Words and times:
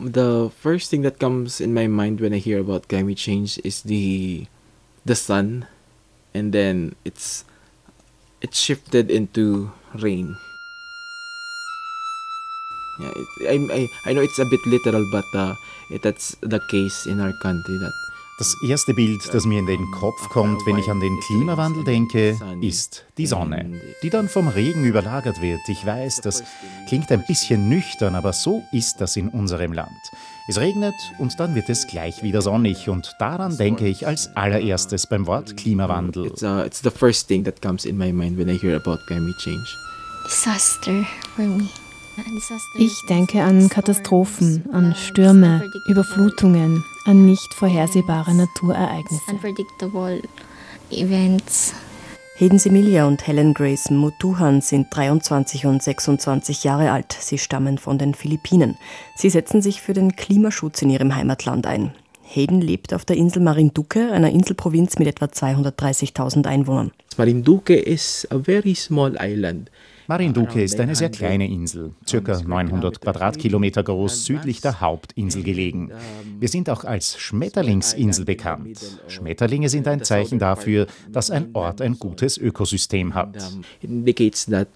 The 0.00 0.48
first 0.48 0.88
thing 0.88 1.02
that 1.02 1.20
comes 1.20 1.60
in 1.60 1.74
my 1.76 1.86
mind 1.86 2.20
when 2.20 2.32
I 2.32 2.40
hear 2.40 2.58
about 2.58 2.88
climate 2.88 3.20
change 3.20 3.60
is 3.60 3.84
the 3.84 4.48
the 5.04 5.14
sun 5.14 5.68
and 6.32 6.56
then 6.56 6.96
it's 7.04 7.44
it 8.40 8.56
shifted 8.56 9.10
into 9.12 9.72
rain. 10.00 10.40
Yeah, 13.00 13.12
it, 13.12 13.28
I, 13.44 13.56
I, 13.76 13.80
I 14.08 14.12
know 14.12 14.24
it's 14.24 14.38
a 14.40 14.48
bit 14.48 14.64
literal, 14.64 15.04
but 15.12 15.28
uh, 15.36 15.54
it, 15.90 16.00
that's 16.02 16.36
the 16.40 16.60
case 16.72 17.04
in 17.04 17.20
our 17.20 17.32
country 17.44 17.76
that 17.76 17.92
Das 18.40 18.56
erste 18.62 18.94
Bild, 18.94 19.20
das 19.34 19.44
mir 19.44 19.58
in 19.58 19.66
den 19.66 19.90
Kopf 19.90 20.30
kommt, 20.30 20.64
wenn 20.64 20.78
ich 20.78 20.88
an 20.88 20.98
den 20.98 21.20
Klimawandel 21.20 21.84
denke, 21.84 22.38
ist 22.62 23.04
die 23.18 23.26
Sonne, 23.26 23.78
die 24.02 24.08
dann 24.08 24.30
vom 24.30 24.48
Regen 24.48 24.82
überlagert 24.82 25.42
wird. 25.42 25.60
Ich 25.68 25.84
weiß, 25.84 26.22
das 26.22 26.42
klingt 26.88 27.12
ein 27.12 27.22
bisschen 27.26 27.68
nüchtern, 27.68 28.14
aber 28.14 28.32
so 28.32 28.62
ist 28.72 29.02
das 29.02 29.16
in 29.16 29.28
unserem 29.28 29.74
Land. 29.74 29.90
Es 30.48 30.58
regnet 30.58 30.94
und 31.18 31.38
dann 31.38 31.54
wird 31.54 31.68
es 31.68 31.86
gleich 31.86 32.22
wieder 32.22 32.40
sonnig 32.40 32.88
und 32.88 33.14
daran 33.18 33.58
denke 33.58 33.86
ich 33.86 34.06
als 34.06 34.34
allererstes 34.34 35.06
beim 35.06 35.26
Wort 35.26 35.58
Klimawandel. 35.58 36.24
It's, 36.24 36.42
uh, 36.42 36.64
it's 36.64 36.80
the 36.82 36.90
first 36.90 37.28
thing 37.28 37.44
that 37.44 37.60
comes 37.60 37.84
in 37.84 37.98
my 37.98 38.10
mind 38.10 38.38
when 38.38 38.48
I 38.48 38.56
hear 38.56 38.74
about 38.74 39.00
climate 39.06 39.36
change. 39.36 39.76
Disaster 40.24 41.04
for 41.36 41.44
me. 41.44 41.68
Ich 42.78 43.04
denke 43.06 43.42
an 43.42 43.68
Katastrophen, 43.68 44.64
an 44.72 44.94
Stürme, 44.94 45.62
Überflutungen, 45.86 46.82
an 47.04 47.26
nicht 47.26 47.54
vorhersehbare 47.54 48.34
Naturereignisse. 48.34 49.30
Unpredictable 49.30 50.22
events. 50.90 51.74
Heden 52.36 52.58
Semilia 52.58 53.06
und 53.06 53.26
Helen 53.26 53.52
Grace 53.52 53.90
Mutuhan 53.90 54.62
sind 54.62 54.86
23 54.90 55.66
und 55.66 55.82
26 55.82 56.64
Jahre 56.64 56.90
alt. 56.90 57.12
Sie 57.12 57.36
stammen 57.36 57.76
von 57.76 57.98
den 57.98 58.14
Philippinen. 58.14 58.78
Sie 59.14 59.28
setzen 59.28 59.60
sich 59.60 59.82
für 59.82 59.92
den 59.92 60.16
Klimaschutz 60.16 60.80
in 60.80 60.88
ihrem 60.88 61.14
Heimatland 61.14 61.66
ein. 61.66 61.92
Hayden 62.22 62.60
lebt 62.60 62.94
auf 62.94 63.04
der 63.04 63.16
Insel 63.16 63.42
Marinduque, 63.42 64.12
einer 64.12 64.30
Inselprovinz 64.30 64.98
mit 64.98 65.08
etwa 65.08 65.26
230.000 65.26 66.46
Einwohnern. 66.46 66.92
Marinduque 67.16 67.70
is 67.70 68.26
a 68.30 68.38
very 68.38 68.74
small 68.74 69.16
island. 69.20 69.70
Marinduque 70.10 70.64
ist 70.64 70.80
eine 70.80 70.96
sehr 70.96 71.08
kleine 71.08 71.48
Insel, 71.48 71.92
circa 72.04 72.42
900 72.42 73.00
Quadratkilometer 73.00 73.84
groß, 73.84 74.24
südlich 74.24 74.60
der 74.60 74.80
Hauptinsel 74.80 75.44
gelegen. 75.44 75.92
Wir 76.40 76.48
sind 76.48 76.68
auch 76.68 76.82
als 76.82 77.16
Schmetterlingsinsel 77.16 78.24
bekannt. 78.24 78.80
Schmetterlinge 79.06 79.68
sind 79.68 79.86
ein 79.86 80.02
Zeichen 80.02 80.40
dafür, 80.40 80.88
dass 81.12 81.30
ein 81.30 81.50
Ort 81.52 81.80
ein 81.80 81.96
gutes 81.96 82.38
Ökosystem 82.38 83.14
hat. 83.14 83.36
It 83.80 83.88
indicates 83.88 84.46
that 84.46 84.66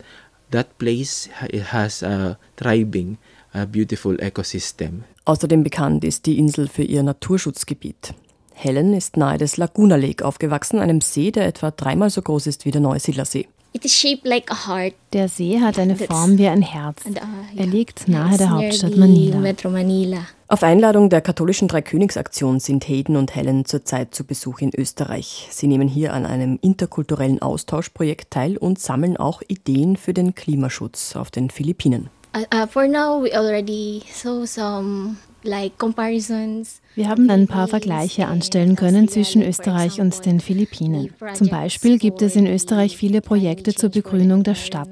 that 0.52 0.78
place 0.78 1.28
has 1.72 2.04
a 2.04 2.38
thriving, 2.54 3.18
a 3.54 3.64
beautiful 3.64 4.16
ecosystem. 4.20 5.02
Außerdem 5.24 5.64
bekannt 5.64 6.04
ist 6.04 6.26
die 6.26 6.38
Insel 6.38 6.68
für 6.68 6.84
ihr 6.84 7.02
Naturschutzgebiet. 7.02 8.14
Helen 8.52 8.94
ist 8.94 9.16
nahe 9.16 9.36
des 9.36 9.56
Laguna 9.56 9.96
Lake 9.96 10.24
aufgewachsen, 10.24 10.78
einem 10.78 11.00
See, 11.00 11.32
der 11.32 11.48
etwa 11.48 11.72
dreimal 11.72 12.10
so 12.10 12.22
groß 12.22 12.46
ist 12.46 12.64
wie 12.66 12.70
der 12.70 12.80
Neusiedler 12.80 13.24
See. 13.24 13.48
It 13.76 13.84
is 13.84 13.92
shaped 13.92 14.24
like 14.24 14.52
a 14.52 14.68
heart. 14.68 14.94
Der 15.12 15.28
See 15.28 15.58
hat 15.60 15.80
eine 15.80 15.96
Form 15.96 16.38
wie 16.38 16.46
ein 16.46 16.62
Herz. 16.62 17.04
And, 17.04 17.18
uh, 17.18 17.22
Er 17.56 17.66
liegt 17.66 18.06
nahe 18.06 18.38
der 18.38 18.50
Hauptstadt 18.50 18.96
Manila. 18.96 19.36
Metro 19.38 19.68
Manila. 19.68 20.18
Auf 20.46 20.62
Einladung 20.62 21.10
der 21.10 21.20
katholischen 21.20 21.66
Dreikönigsaktion 21.66 22.60
sind 22.60 22.86
Hayden 22.86 23.16
und 23.16 23.34
Helen 23.34 23.64
zurzeit 23.64 24.14
zu 24.14 24.22
Besuch 24.22 24.60
in 24.60 24.70
Österreich. 24.72 25.48
Sie 25.50 25.66
nehmen 25.66 25.88
hier 25.88 26.12
an 26.12 26.24
einem 26.24 26.60
interkulturellen 26.62 27.42
Austauschprojekt 27.42 28.30
teil 28.30 28.56
und 28.56 28.78
sammeln 28.78 29.16
auch 29.16 29.42
Ideen 29.48 29.96
für 29.96 30.14
den 30.14 30.36
Klimaschutz 30.36 31.16
auf 31.16 31.32
den 31.32 31.50
Philippinen. 31.50 32.10
Uh, 32.36 32.44
uh, 32.54 32.66
for 32.68 32.86
now, 32.86 33.20
we 33.20 33.36
already 33.36 34.02
saw 34.08 34.46
some. 34.46 35.16
Wir 35.44 37.08
haben 37.08 37.30
ein 37.30 37.46
paar 37.46 37.68
Vergleiche 37.68 38.26
anstellen 38.26 38.76
können 38.76 39.08
zwischen 39.08 39.42
Österreich 39.42 40.00
und 40.00 40.24
den 40.24 40.40
Philippinen. 40.40 41.10
Zum 41.34 41.48
Beispiel 41.48 41.98
gibt 41.98 42.22
es 42.22 42.36
in 42.36 42.46
Österreich 42.46 42.96
viele 42.96 43.20
Projekte 43.20 43.74
zur 43.74 43.90
Begrünung 43.90 44.42
der 44.42 44.54
Stadt. 44.54 44.88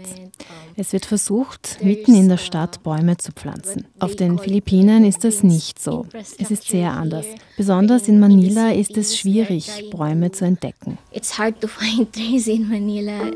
Es 0.77 0.93
wird 0.93 1.07
versucht, 1.07 1.79
mitten 1.83 2.15
in 2.15 2.29
der 2.29 2.39
Stadt 2.39 2.83
Bäume 2.83 3.17
zu 3.17 3.33
pflanzen. 3.33 3.87
Auf 3.99 4.17
den 4.17 4.39
Philippinen 4.39 5.05
ist 5.05 5.25
das 5.25 5.43
nicht 5.43 5.81
so. 5.81 6.07
Es 6.13 6.51
ist 6.51 6.65
sehr 6.65 6.93
anders. 6.93 7.27
Besonders 7.57 8.09
in 8.09 8.19
Manila 8.19 8.73
ist 8.73 8.97
es 8.97 9.17
schwierig, 9.17 9.91
Bäume 9.91 10.33
zu 10.33 10.45
entdecken. 10.45 10.99
It's 11.13 11.39
hard 11.39 11.61
to 11.61 11.69
find 11.69 12.13
trees 12.13 12.47
in 12.47 12.69
Manila. 12.69 13.31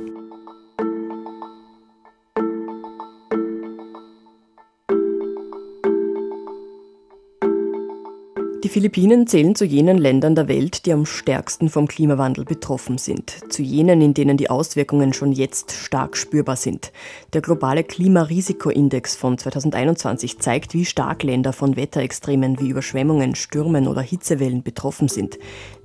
Die 8.67 8.73
Philippinen 8.73 9.29
zählen 9.29 9.55
zu 9.55 9.65
jenen 9.65 9.97
Ländern 9.97 10.35
der 10.35 10.49
Welt, 10.49 10.87
die 10.87 10.93
am 10.93 11.07
stärksten 11.07 11.69
vom 11.69 11.87
Klimawandel 11.87 12.45
betroffen 12.45 12.99
sind. 12.99 13.39
Zu 13.49 13.63
jenen, 13.63 14.01
in 14.01 14.13
denen 14.13 14.37
die 14.37 14.51
Auswirkungen 14.51 15.13
schon 15.13 15.31
jetzt 15.31 15.71
stark 15.71 16.17
spürbar 16.17 16.57
sind. 16.57 16.91
Der 17.33 17.43
globale 17.43 17.85
Klimarisikoindex 17.85 19.15
von 19.15 19.39
2021 19.39 20.41
zeigt, 20.41 20.75
wie 20.75 20.85
stark 20.85 21.23
Länder 21.23 21.53
von 21.53 21.77
Wetterextremen 21.77 22.59
wie 22.59 22.71
Überschwemmungen, 22.71 23.37
Stürmen 23.37 23.87
oder 23.87 24.01
Hitzewellen 24.01 24.65
betroffen 24.65 25.07
sind. 25.07 25.39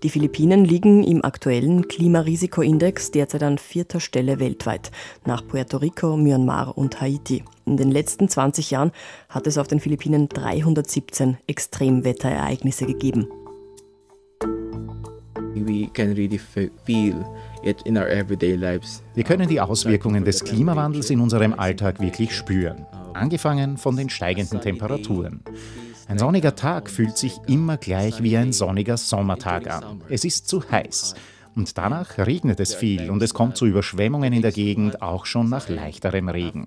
Die 0.04 0.10
Philippinen 0.10 0.66
liegen 0.66 1.04
im 1.04 1.24
aktuellen 1.24 1.88
Klimarisikoindex 1.88 3.12
derzeit 3.12 3.44
an 3.44 3.60
vierter 3.60 4.00
Stelle 4.00 4.40
weltweit, 4.40 4.90
nach 5.26 5.46
Puerto 5.46 5.78
Rico, 5.78 6.18
Myanmar 6.18 6.76
und 6.76 7.00
Haiti. 7.02 7.44
In 7.68 7.78
den 7.78 7.92
letzten 7.92 8.28
20 8.28 8.72
Jahren 8.72 8.92
hat 9.30 9.46
es 9.46 9.60
auf 9.60 9.68
den 9.68 9.80
Philippinen 9.80 10.28
317 10.28 11.38
Extremwetterereignisse 11.46 12.88
gegeben. 12.88 13.28
We 15.54 15.88
can 15.94 16.14
really 16.14 16.40
feel. 16.40 17.24
Wir 17.64 19.24
können 19.24 19.48
die 19.48 19.62
Auswirkungen 19.62 20.26
des 20.26 20.44
Klimawandels 20.44 21.12
in 21.12 21.20
unserem 21.20 21.54
Alltag 21.54 22.00
wirklich 22.00 22.36
spüren, 22.36 22.88
angefangen 23.14 23.78
von 23.78 23.96
den 23.96 24.10
steigenden 24.10 24.62
Temperaturen. 24.62 25.44
Ein 26.12 26.20
sonniger 26.20 26.58
Tag 26.58 26.90
fühlt 26.90 27.18
sich 27.18 27.40
immer 27.48 27.78
gleich 27.78 28.22
wie 28.22 28.36
ein 28.36 28.52
sonniger 28.52 28.98
Sommertag 28.98 29.72
an. 29.72 30.02
Es 30.10 30.26
ist 30.26 30.46
zu 30.46 30.62
heiß. 30.70 31.16
Und 31.56 31.78
danach 31.78 32.18
regnet 32.18 32.60
es 32.60 32.76
viel 32.76 33.10
und 33.10 33.24
es 33.24 33.34
kommt 33.34 33.56
zu 33.56 33.66
Überschwemmungen 33.66 34.34
in 34.34 34.42
der 34.42 34.52
Gegend, 34.52 35.02
auch 35.02 35.26
schon 35.26 35.48
nach 35.48 35.70
leichterem 35.70 36.28
Regen. 36.28 36.66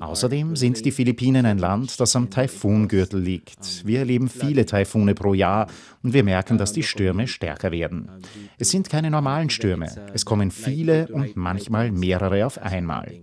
Außerdem 0.00 0.56
sind 0.56 0.84
die 0.84 0.90
Philippinen 0.90 1.46
ein 1.46 1.58
Land, 1.58 2.00
das 2.00 2.16
am 2.16 2.28
Taifungürtel 2.28 3.20
liegt. 3.20 3.86
Wir 3.86 4.00
erleben 4.00 4.28
viele 4.28 4.66
Taifune 4.66 5.14
pro 5.14 5.32
Jahr 5.32 5.68
und 6.02 6.12
wir 6.12 6.24
merken, 6.24 6.58
dass 6.58 6.72
die 6.72 6.82
Stürme 6.82 7.28
stärker 7.28 7.70
werden. 7.70 8.10
Es 8.58 8.72
sind 8.72 8.90
keine 8.90 9.12
normalen 9.12 9.48
Stürme. 9.48 9.94
Es 10.12 10.24
kommen 10.24 10.50
viele 10.50 11.06
und 11.06 11.36
manchmal 11.36 11.92
mehrere 11.92 12.44
auf 12.44 12.58
einmal. 12.60 13.20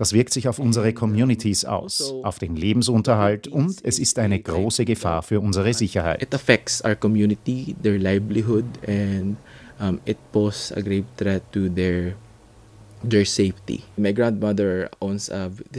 Das 0.00 0.14
wirkt 0.14 0.32
sich 0.32 0.48
auf 0.48 0.58
unsere 0.58 0.94
Communities 0.94 1.66
aus, 1.66 2.14
auf 2.22 2.38
den 2.38 2.56
Lebensunterhalt 2.56 3.48
und 3.48 3.84
es 3.84 3.98
ist 3.98 4.18
eine 4.18 4.40
große 4.40 4.86
Gefahr 4.86 5.22
für 5.22 5.40
unsere 5.40 5.74
Sicherheit. 5.74 6.22
It 6.22 6.34
affects 6.34 6.82
our 6.82 6.94
community, 6.94 7.76
their 7.82 7.98
livelihood, 7.98 8.64
and 8.88 9.36
um, 9.78 10.00
it 10.06 10.16
poses 10.32 10.72
a 10.74 10.80
grave 10.80 11.04
threat 11.18 11.42
to 11.52 11.68
their 11.68 12.14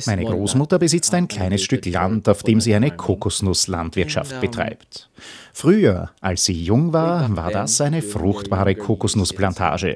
Meine 0.05 0.21
small 0.23 0.25
Großmutter 0.25 0.79
besitzt 0.79 1.13
ein 1.13 1.25
uh, 1.25 1.27
kleines 1.27 1.61
Stück 1.61 1.83
34 1.83 1.93
Land, 1.93 2.29
auf 2.29 2.43
dem 2.43 2.59
sie 2.59 2.73
eine. 2.73 2.91
Kokosnusslandwirtschaft 2.91 4.41
betreibt. 4.41 5.09
Früher, 5.53 6.11
als 6.21 6.45
sie 6.45 6.63
jung 6.63 6.93
war, 6.93 7.35
war 7.35 7.51
das 7.51 7.79
eine 7.81 8.01
fruchtbare 8.01 8.75
Kokosnussplantage. 8.75 9.95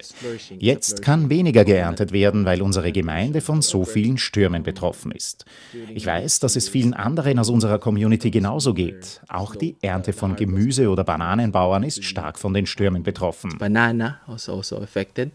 Jetzt 0.59 1.02
kann 1.02 1.30
weniger 1.30 1.63
geerntet 1.66 2.12
werden, 2.12 2.46
weil 2.46 2.62
unsere 2.62 2.91
Gemeinde 2.91 3.42
von 3.42 3.62
so 3.62 3.86
vielen 3.86 4.18
Stürmen 4.18 4.63
betroffen 4.63 5.12
ist. 5.12 5.46
Ich 5.94 6.06
weiß, 6.06 6.40
dass 6.40 6.56
es 6.56 6.69
vielen 6.69 6.94
anderen 6.94 7.40
aus 7.40 7.50
unserer 7.50 7.80
Community 7.80 8.31
genauso 8.31 8.74
geht. 8.74 9.22
Auch 9.28 9.56
die 9.56 9.78
Ernte 9.81 10.13
von 10.13 10.36
Gemüse- 10.36 10.89
oder 10.89 11.04
Bananenbauern 11.04 11.83
ist 11.83 12.04
stark 12.04 12.38
von 12.38 12.54
den 12.54 12.66
Stürmen 12.66 13.04
betroffen. 13.04 13.57
Banana 13.57 14.19
was 14.28 14.50
also 14.50 14.78
affected. 14.78 15.31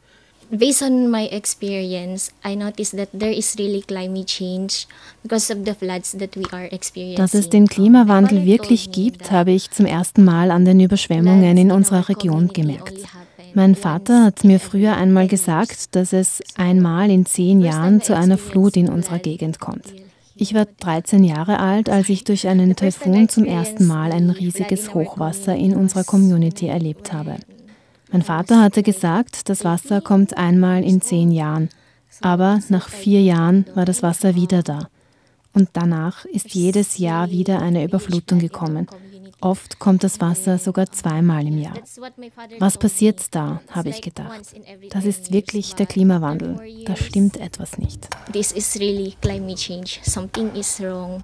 Based 0.53 0.83
on 0.83 1.09
my 1.09 1.29
experience, 1.29 2.33
I 2.45 2.57
noticed 2.57 2.97
that 2.97 3.09
there 3.13 3.31
is 3.31 3.55
really 3.57 3.83
climate 3.83 4.27
change 4.27 4.89
because 5.23 5.49
of 5.53 5.65
the 5.65 5.75
floods 5.75 6.11
that 6.19 6.37
we 6.37 6.43
are 6.51 6.65
experiencing. 6.73 7.17
Dass 7.17 7.35
es 7.35 7.51
den 7.51 7.69
Klimawandel 7.69 8.45
wirklich 8.45 8.91
gibt, 8.91 9.31
habe 9.31 9.53
ich 9.53 9.71
zum 9.71 9.87
ersten 9.87 10.25
Mal 10.25 10.51
an 10.51 10.65
den 10.65 10.81
Überschwemmungen 10.81 11.57
in 11.57 11.71
unserer 11.71 12.09
Region 12.09 12.49
gemerkt. 12.49 12.95
Mein 13.55 13.77
Vater 13.77 14.25
hat 14.25 14.43
mir 14.43 14.59
früher 14.59 14.97
einmal 14.97 15.29
gesagt, 15.29 15.95
dass 15.95 16.13
es 16.13 16.43
einmal 16.57 17.11
in 17.11 17.27
zehn 17.27 17.61
Jahren 17.61 18.03
zu 18.03 18.17
einer 18.17 18.39
Flut 18.39 18.77
in 18.77 18.89
unserer 18.89 19.21
Gegend 19.21 19.61
kommt. 19.61 19.95
Ich 20.35 20.55
war 20.55 20.67
13 20.67 21.23
Jahre 21.23 21.61
alt, 21.61 21.89
als 21.89 22.09
ich 22.09 22.25
durch 22.25 22.49
einen 22.49 22.75
Taifun 22.75 23.29
zum 23.29 23.45
ersten 23.45 23.87
Mal 23.87 24.11
ein 24.11 24.31
riesiges 24.31 24.95
Hochwasser 24.95 25.55
in 25.55 25.77
unserer 25.77 26.03
Community 26.03 26.67
erlebt 26.67 27.13
habe. 27.13 27.37
Mein 28.13 28.23
Vater 28.23 28.61
hatte 28.61 28.83
gesagt, 28.83 29.49
das 29.49 29.65
Wasser 29.65 30.01
kommt 30.01 30.37
einmal 30.37 30.83
in 30.85 31.01
zehn 31.01 31.31
Jahren. 31.31 31.69
Aber 32.23 32.61
nach 32.69 32.89
vier 32.89 33.23
Jahren 33.23 33.67
war 33.75 33.85
das 33.85 34.03
Wasser 34.03 34.35
wieder 34.35 34.63
da. 34.63 34.89
Und 35.53 35.71
danach 35.73 36.25
ist 36.27 36.55
jedes 36.55 36.99
Jahr 36.99 37.31
wieder 37.31 37.61
eine 37.61 37.85
Überflutung 37.85 38.39
gekommen. 38.39 38.87
Oft 39.41 39.79
kommt 39.79 40.05
das 40.05 40.21
Wasser 40.21 40.59
sogar 40.59 40.91
zweimal 40.91 41.47
im 41.47 41.59
Jahr. 41.59 41.75
Was 42.59 42.77
passiert 42.77 43.35
da, 43.35 43.63
habe 43.71 43.89
ich 43.89 44.03
gedacht. 44.03 44.55
Das 44.91 45.05
ist 45.05 45.33
wirklich 45.33 45.75
der 45.75 45.87
Klimawandel. 45.87 46.59
Da 46.85 46.95
stimmt 46.95 47.39
etwas 47.39 47.79
nicht. 47.79 48.09
This 48.33 48.53
is 48.53 48.79
really 48.79 49.15
climate 49.23 49.57
change. 49.57 49.99
Something 50.03 50.53
is 50.55 50.81
wrong. 50.81 51.23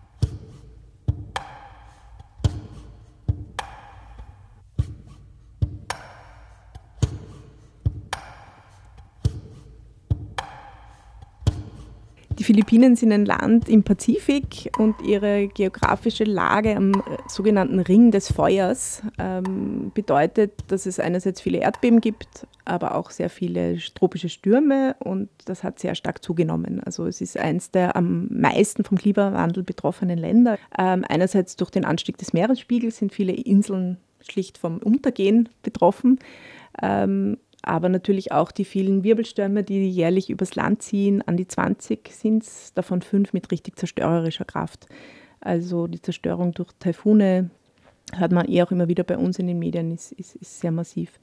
Philippinen 12.46 12.94
sind 12.94 13.10
ein 13.10 13.24
Land 13.24 13.68
im 13.68 13.82
Pazifik 13.82 14.70
und 14.78 14.94
ihre 15.02 15.48
geografische 15.48 16.22
Lage 16.22 16.76
am 16.76 16.92
äh, 16.92 17.00
sogenannten 17.26 17.80
Ring 17.80 18.12
des 18.12 18.30
Feuers 18.30 19.02
ähm, 19.18 19.90
bedeutet, 19.92 20.52
dass 20.68 20.86
es 20.86 21.00
einerseits 21.00 21.40
viele 21.40 21.58
Erdbeben 21.58 22.00
gibt, 22.00 22.46
aber 22.64 22.94
auch 22.94 23.10
sehr 23.10 23.30
viele 23.30 23.78
tropische 23.96 24.28
Stürme 24.28 24.94
und 25.00 25.28
das 25.46 25.64
hat 25.64 25.80
sehr 25.80 25.96
stark 25.96 26.22
zugenommen. 26.22 26.80
Also 26.84 27.06
es 27.06 27.20
ist 27.20 27.36
eines 27.36 27.72
der 27.72 27.96
am 27.96 28.28
meisten 28.30 28.84
vom 28.84 28.96
Klimawandel 28.96 29.64
betroffenen 29.64 30.16
Länder. 30.16 30.56
Ähm, 30.78 31.04
einerseits 31.08 31.56
durch 31.56 31.70
den 31.72 31.84
Anstieg 31.84 32.16
des 32.16 32.32
Meeresspiegels 32.32 32.98
sind 32.98 33.12
viele 33.12 33.32
Inseln 33.32 33.96
schlicht 34.20 34.56
vom 34.56 34.78
Untergehen 34.78 35.48
betroffen. 35.64 36.20
Ähm, 36.80 37.38
aber 37.66 37.88
natürlich 37.88 38.30
auch 38.30 38.52
die 38.52 38.64
vielen 38.64 39.02
Wirbelstürme, 39.02 39.64
die 39.64 39.90
jährlich 39.90 40.30
übers 40.30 40.54
Land 40.54 40.82
ziehen. 40.82 41.20
An 41.26 41.36
die 41.36 41.48
20 41.48 42.08
sind 42.12 42.44
es, 42.44 42.72
davon 42.74 43.02
fünf 43.02 43.32
mit 43.32 43.50
richtig 43.50 43.76
zerstörerischer 43.76 44.44
Kraft. 44.44 44.86
Also 45.40 45.88
die 45.88 46.00
Zerstörung 46.00 46.52
durch 46.52 46.70
Taifune, 46.78 47.50
hört 48.14 48.30
man 48.30 48.48
eh 48.48 48.62
auch 48.62 48.70
immer 48.70 48.86
wieder 48.86 49.02
bei 49.02 49.18
uns 49.18 49.40
in 49.40 49.48
den 49.48 49.58
Medien, 49.58 49.92
ist, 49.92 50.12
ist, 50.12 50.36
ist 50.36 50.60
sehr 50.60 50.70
massiv. 50.70 51.18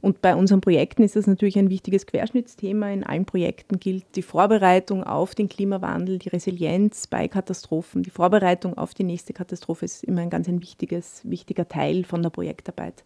Und 0.00 0.22
bei 0.22 0.34
unseren 0.34 0.62
Projekten 0.62 1.02
ist 1.02 1.14
das 1.14 1.26
natürlich 1.26 1.58
ein 1.58 1.68
wichtiges 1.68 2.06
Querschnittsthema. 2.06 2.90
In 2.90 3.04
allen 3.04 3.26
Projekten 3.26 3.78
gilt 3.78 4.04
die 4.16 4.22
Vorbereitung 4.22 5.04
auf 5.04 5.34
den 5.34 5.50
Klimawandel, 5.50 6.18
die 6.18 6.30
Resilienz 6.30 7.06
bei 7.06 7.28
Katastrophen. 7.28 8.02
Die 8.02 8.10
Vorbereitung 8.10 8.78
auf 8.78 8.94
die 8.94 9.04
nächste 9.04 9.34
Katastrophe 9.34 9.84
ist 9.84 10.04
immer 10.04 10.22
ein 10.22 10.30
ganz 10.30 10.48
ein 10.48 10.62
wichtiges, 10.62 11.20
wichtiger 11.24 11.68
Teil 11.68 12.04
von 12.04 12.22
der 12.22 12.30
Projektarbeit 12.30 13.04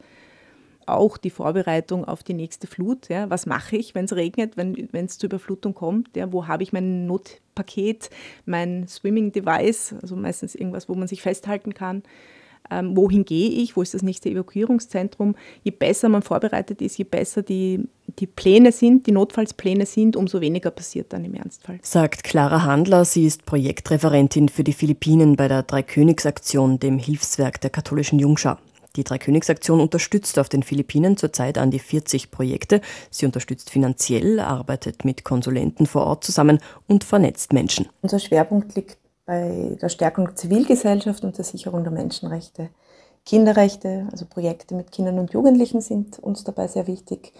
auch 0.86 1.16
die 1.16 1.30
Vorbereitung 1.30 2.04
auf 2.04 2.22
die 2.22 2.34
nächste 2.34 2.66
Flut. 2.66 3.08
Ja. 3.08 3.28
Was 3.30 3.46
mache 3.46 3.76
ich, 3.76 3.94
wenn 3.94 4.06
es 4.06 4.14
regnet, 4.14 4.56
wenn 4.56 4.88
es 4.92 5.18
zur 5.18 5.28
Überflutung 5.28 5.74
kommt? 5.74 6.16
Ja. 6.16 6.32
Wo 6.32 6.46
habe 6.46 6.62
ich 6.62 6.72
mein 6.72 7.06
Notpaket, 7.06 8.10
mein 8.44 8.86
Swimming 8.88 9.32
Device, 9.32 9.94
also 10.00 10.16
meistens 10.16 10.54
irgendwas, 10.54 10.88
wo 10.88 10.94
man 10.94 11.08
sich 11.08 11.22
festhalten 11.22 11.74
kann? 11.74 12.02
Ähm, 12.70 12.96
wohin 12.96 13.24
gehe 13.24 13.50
ich? 13.50 13.76
Wo 13.76 13.82
ist 13.82 13.94
das 13.94 14.02
nächste 14.02 14.28
Evakuierungszentrum? 14.28 15.36
Je 15.62 15.70
besser 15.70 16.08
man 16.08 16.22
vorbereitet 16.22 16.82
ist, 16.82 16.98
je 16.98 17.04
besser 17.04 17.42
die, 17.42 17.88
die 18.18 18.26
Pläne 18.26 18.72
sind, 18.72 19.06
die 19.06 19.12
Notfallspläne 19.12 19.86
sind, 19.86 20.16
umso 20.16 20.40
weniger 20.40 20.70
passiert 20.70 21.12
dann 21.12 21.24
im 21.24 21.34
Ernstfall. 21.34 21.78
Sagt 21.82 22.24
Clara 22.24 22.64
Handler. 22.64 23.04
Sie 23.04 23.26
ist 23.26 23.46
Projektreferentin 23.46 24.48
für 24.48 24.64
die 24.64 24.72
Philippinen 24.72 25.36
bei 25.36 25.48
der 25.48 25.62
Dreikönigsaktion, 25.62 26.80
dem 26.80 26.98
Hilfswerk 26.98 27.60
der 27.60 27.70
katholischen 27.70 28.18
Jungschar. 28.18 28.58
Die 28.96 29.04
Dreikönigsaktion 29.04 29.80
unterstützt 29.80 30.38
auf 30.38 30.48
den 30.48 30.62
Philippinen 30.62 31.16
zurzeit 31.16 31.58
an 31.58 31.70
die 31.70 31.78
40 31.78 32.30
Projekte. 32.30 32.80
Sie 33.10 33.26
unterstützt 33.26 33.70
finanziell, 33.70 34.40
arbeitet 34.40 35.04
mit 35.04 35.24
Konsulenten 35.24 35.86
vor 35.86 36.06
Ort 36.06 36.24
zusammen 36.24 36.58
und 36.86 37.04
vernetzt 37.04 37.52
Menschen. 37.52 37.88
Unser 38.02 38.18
Schwerpunkt 38.18 38.74
liegt 38.74 38.98
bei 39.26 39.76
der 39.80 39.88
Stärkung 39.88 40.26
der 40.26 40.36
Zivilgesellschaft 40.36 41.24
und 41.24 41.36
der 41.36 41.44
Sicherung 41.44 41.82
der 41.82 41.92
Menschenrechte. 41.92 42.70
Kinderrechte, 43.26 44.06
also 44.12 44.24
Projekte 44.24 44.74
mit 44.74 44.92
Kindern 44.92 45.18
und 45.18 45.32
Jugendlichen 45.32 45.80
sind 45.80 46.18
uns 46.20 46.44
dabei 46.44 46.68
sehr 46.68 46.86
wichtig. 46.86 47.32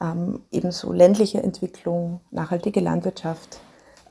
Ähm, 0.00 0.40
ebenso 0.50 0.92
ländliche 0.92 1.42
Entwicklung, 1.42 2.20
nachhaltige 2.30 2.80
Landwirtschaft 2.80 3.58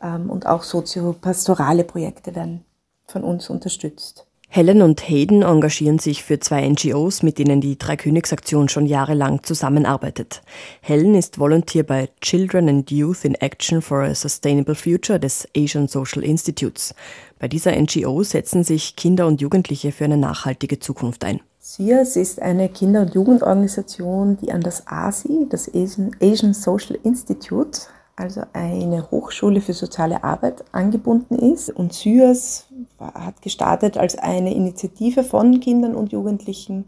ähm, 0.01 0.29
und 0.29 0.45
auch 0.45 0.63
soziopastorale 0.63 1.83
Projekte 1.83 2.35
werden 2.35 2.63
von 3.07 3.23
uns 3.23 3.49
unterstützt. 3.49 4.27
Helen 4.55 4.81
und 4.81 5.01
Hayden 5.09 5.41
engagieren 5.41 5.99
sich 5.99 6.23
für 6.23 6.39
zwei 6.39 6.65
NGOs, 6.65 7.23
mit 7.23 7.39
denen 7.39 7.59
die 7.59 7.77
Dreikönigsaktion 7.77 8.69
schon 8.69 8.85
jahrelang 8.85 9.43
zusammenarbeitet. 9.43 10.43
Helen 10.79 11.13
ist 11.13 11.39
Volunteer 11.39 11.83
bei 11.83 12.07
Children 12.21 12.69
and 12.69 12.89
Youth 12.89 13.25
in 13.25 13.35
Action 13.35 13.81
for 13.81 14.03
a 14.03 14.15
Sustainable 14.15 14.75
Future 14.75 15.19
des 15.19 15.45
Asian 15.57 15.89
Social 15.89 16.23
Institutes. 16.23 16.95
Bei 17.37 17.49
dieser 17.49 17.75
NGO 17.75 18.23
setzen 18.23 18.63
sich 18.63 18.95
Kinder 18.95 19.27
und 19.27 19.41
Jugendliche 19.41 19.91
für 19.91 20.05
eine 20.05 20.15
nachhaltige 20.15 20.79
Zukunft 20.79 21.25
ein. 21.25 21.41
SIAS 21.59 22.15
ist 22.15 22.41
eine 22.41 22.69
Kinder- 22.69 23.01
und 23.01 23.13
Jugendorganisation, 23.13 24.37
die 24.37 24.53
an 24.53 24.61
das 24.61 24.87
ASI, 24.87 25.47
das 25.49 25.69
Asian 25.73 26.53
Social 26.53 26.97
Institute, 27.03 27.81
also 28.15 28.43
eine 28.53 29.11
Hochschule 29.11 29.59
für 29.59 29.73
soziale 29.73 30.23
Arbeit 30.23 30.63
angebunden 30.71 31.35
ist. 31.35 31.69
Und 31.69 31.93
SYAS 31.93 32.64
hat 32.99 33.41
gestartet 33.41 33.97
als 33.97 34.17
eine 34.17 34.53
Initiative 34.53 35.23
von 35.23 35.59
Kindern 35.59 35.95
und 35.95 36.11
Jugendlichen, 36.11 36.85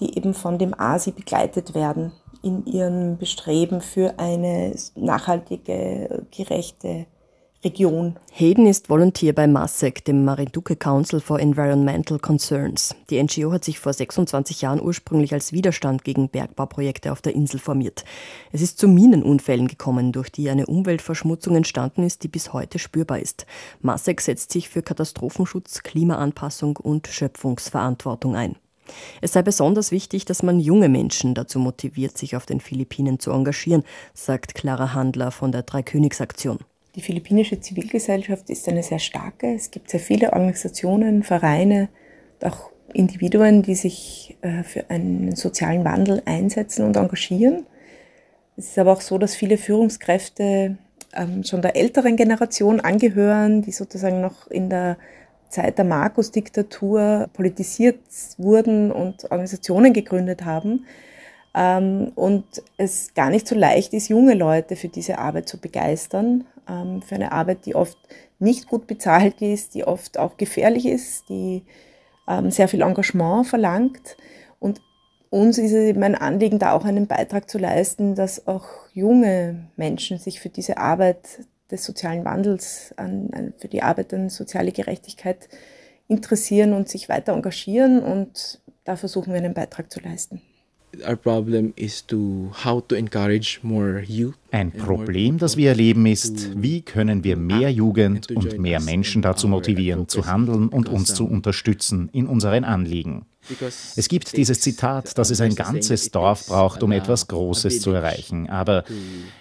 die 0.00 0.16
eben 0.16 0.34
von 0.34 0.58
dem 0.58 0.78
ASI 0.78 1.12
begleitet 1.12 1.74
werden 1.74 2.12
in 2.42 2.64
ihrem 2.66 3.18
Bestreben 3.18 3.80
für 3.80 4.18
eine 4.18 4.74
nachhaltige, 4.94 6.26
gerechte 6.30 7.06
Region. 7.66 8.14
Hayden 8.30 8.64
ist 8.64 8.88
Volontier 8.90 9.34
bei 9.34 9.48
MASEC, 9.48 10.04
dem 10.04 10.24
Marinduque 10.24 10.78
Council 10.78 11.18
for 11.18 11.40
Environmental 11.40 12.16
Concerns. 12.20 12.94
Die 13.10 13.20
NGO 13.20 13.50
hat 13.50 13.64
sich 13.64 13.80
vor 13.80 13.92
26 13.92 14.62
Jahren 14.62 14.80
ursprünglich 14.80 15.32
als 15.32 15.52
Widerstand 15.52 16.04
gegen 16.04 16.28
Bergbauprojekte 16.28 17.10
auf 17.10 17.22
der 17.22 17.34
Insel 17.34 17.58
formiert. 17.58 18.04
Es 18.52 18.62
ist 18.62 18.78
zu 18.78 18.86
Minenunfällen 18.86 19.66
gekommen, 19.66 20.12
durch 20.12 20.30
die 20.30 20.48
eine 20.48 20.66
Umweltverschmutzung 20.66 21.56
entstanden 21.56 22.04
ist, 22.04 22.22
die 22.22 22.28
bis 22.28 22.52
heute 22.52 22.78
spürbar 22.78 23.18
ist. 23.18 23.46
MASEC 23.80 24.20
setzt 24.20 24.52
sich 24.52 24.68
für 24.68 24.82
Katastrophenschutz, 24.82 25.82
Klimaanpassung 25.82 26.76
und 26.76 27.08
Schöpfungsverantwortung 27.08 28.36
ein. 28.36 28.54
Es 29.20 29.32
sei 29.32 29.42
besonders 29.42 29.90
wichtig, 29.90 30.24
dass 30.24 30.44
man 30.44 30.60
junge 30.60 30.88
Menschen 30.88 31.34
dazu 31.34 31.58
motiviert, 31.58 32.16
sich 32.16 32.36
auf 32.36 32.46
den 32.46 32.60
Philippinen 32.60 33.18
zu 33.18 33.32
engagieren, 33.32 33.82
sagt 34.14 34.54
Clara 34.54 34.94
Handler 34.94 35.32
von 35.32 35.50
der 35.50 35.64
Dreikönigsaktion. 35.64 36.60
Die 36.96 37.02
philippinische 37.02 37.60
Zivilgesellschaft 37.60 38.48
ist 38.48 38.66
eine 38.68 38.82
sehr 38.82 38.98
starke. 38.98 39.54
Es 39.54 39.70
gibt 39.70 39.90
sehr 39.90 40.00
viele 40.00 40.32
Organisationen, 40.32 41.22
Vereine, 41.22 41.90
auch 42.42 42.70
Individuen, 42.94 43.62
die 43.62 43.74
sich 43.74 44.38
äh, 44.40 44.62
für 44.62 44.88
einen 44.88 45.36
sozialen 45.36 45.84
Wandel 45.84 46.22
einsetzen 46.24 46.86
und 46.86 46.96
engagieren. 46.96 47.66
Es 48.56 48.68
ist 48.68 48.78
aber 48.78 48.94
auch 48.94 49.02
so, 49.02 49.18
dass 49.18 49.34
viele 49.34 49.58
Führungskräfte 49.58 50.78
ähm, 51.12 51.44
schon 51.44 51.60
der 51.60 51.76
älteren 51.76 52.16
Generation 52.16 52.80
angehören, 52.80 53.60
die 53.60 53.72
sozusagen 53.72 54.22
noch 54.22 54.46
in 54.46 54.70
der 54.70 54.96
Zeit 55.50 55.76
der 55.76 55.84
Markus-Diktatur 55.84 57.28
politisiert 57.34 58.00
wurden 58.38 58.90
und 58.90 59.24
Organisationen 59.24 59.92
gegründet 59.92 60.46
haben. 60.46 60.86
Ähm, 61.54 62.12
und 62.14 62.46
es 62.78 63.12
gar 63.12 63.28
nicht 63.28 63.46
so 63.46 63.54
leicht 63.54 63.92
ist, 63.92 64.08
junge 64.08 64.32
Leute 64.32 64.76
für 64.76 64.88
diese 64.88 65.18
Arbeit 65.18 65.46
zu 65.46 65.60
begeistern 65.60 66.46
ähm, 66.68 67.02
für 67.02 67.14
eine 67.14 67.32
Arbeit, 67.32 67.66
die 67.66 67.74
oft 67.74 67.98
nicht 68.38 68.68
gut 68.68 68.86
bezahlt 68.86 69.40
ist, 69.40 69.74
die 69.74 69.84
oft 69.84 70.18
auch 70.18 70.36
gefährlich 70.36 70.86
ist, 70.86 71.28
die 71.28 71.64
ähm, 72.28 72.50
sehr 72.50 72.68
viel 72.68 72.82
Engagement 72.82 73.46
verlangt. 73.46 74.16
Und 74.58 74.80
uns 75.30 75.58
ist 75.58 75.72
es 75.72 75.84
eben 75.84 76.02
ein 76.02 76.14
Anliegen, 76.14 76.58
da 76.58 76.72
auch 76.72 76.84
einen 76.84 77.06
Beitrag 77.06 77.48
zu 77.50 77.58
leisten, 77.58 78.14
dass 78.14 78.46
auch 78.46 78.66
junge 78.92 79.68
Menschen 79.76 80.18
sich 80.18 80.40
für 80.40 80.48
diese 80.48 80.78
Arbeit 80.78 81.46
des 81.70 81.84
sozialen 81.84 82.24
Wandels, 82.24 82.94
an, 82.96 83.30
an, 83.32 83.54
für 83.58 83.68
die 83.68 83.82
Arbeit 83.82 84.14
an 84.14 84.28
soziale 84.28 84.72
Gerechtigkeit 84.72 85.48
interessieren 86.08 86.72
und 86.72 86.88
sich 86.88 87.08
weiter 87.08 87.32
engagieren. 87.32 88.02
Und 88.02 88.60
da 88.84 88.96
versuchen 88.96 89.32
wir 89.32 89.38
einen 89.38 89.54
Beitrag 89.54 89.90
zu 89.90 90.00
leisten. 90.00 90.42
Ein 94.50 94.72
Problem, 94.72 95.38
das 95.38 95.56
wir 95.56 95.70
erleben, 95.70 96.06
ist, 96.06 96.60
wie 96.60 96.82
können 96.82 97.24
wir 97.24 97.36
mehr 97.36 97.70
Jugend 97.70 98.30
und 98.30 98.58
mehr 98.58 98.80
Menschen 98.80 99.22
dazu 99.22 99.48
motivieren, 99.48 100.08
zu 100.08 100.26
handeln 100.26 100.68
und 100.68 100.88
uns 100.88 101.14
zu 101.14 101.26
unterstützen 101.26 102.08
in 102.12 102.26
unseren 102.26 102.64
Anliegen. 102.64 103.26
Es 103.96 104.08
gibt 104.08 104.36
dieses 104.36 104.60
Zitat, 104.60 105.18
dass 105.18 105.30
es 105.30 105.40
ein 105.40 105.54
ganzes 105.54 106.10
Dorf 106.10 106.46
braucht, 106.46 106.82
um 106.82 106.92
etwas 106.92 107.28
Großes 107.28 107.80
zu 107.80 107.92
erreichen. 107.92 108.48
Aber 108.48 108.84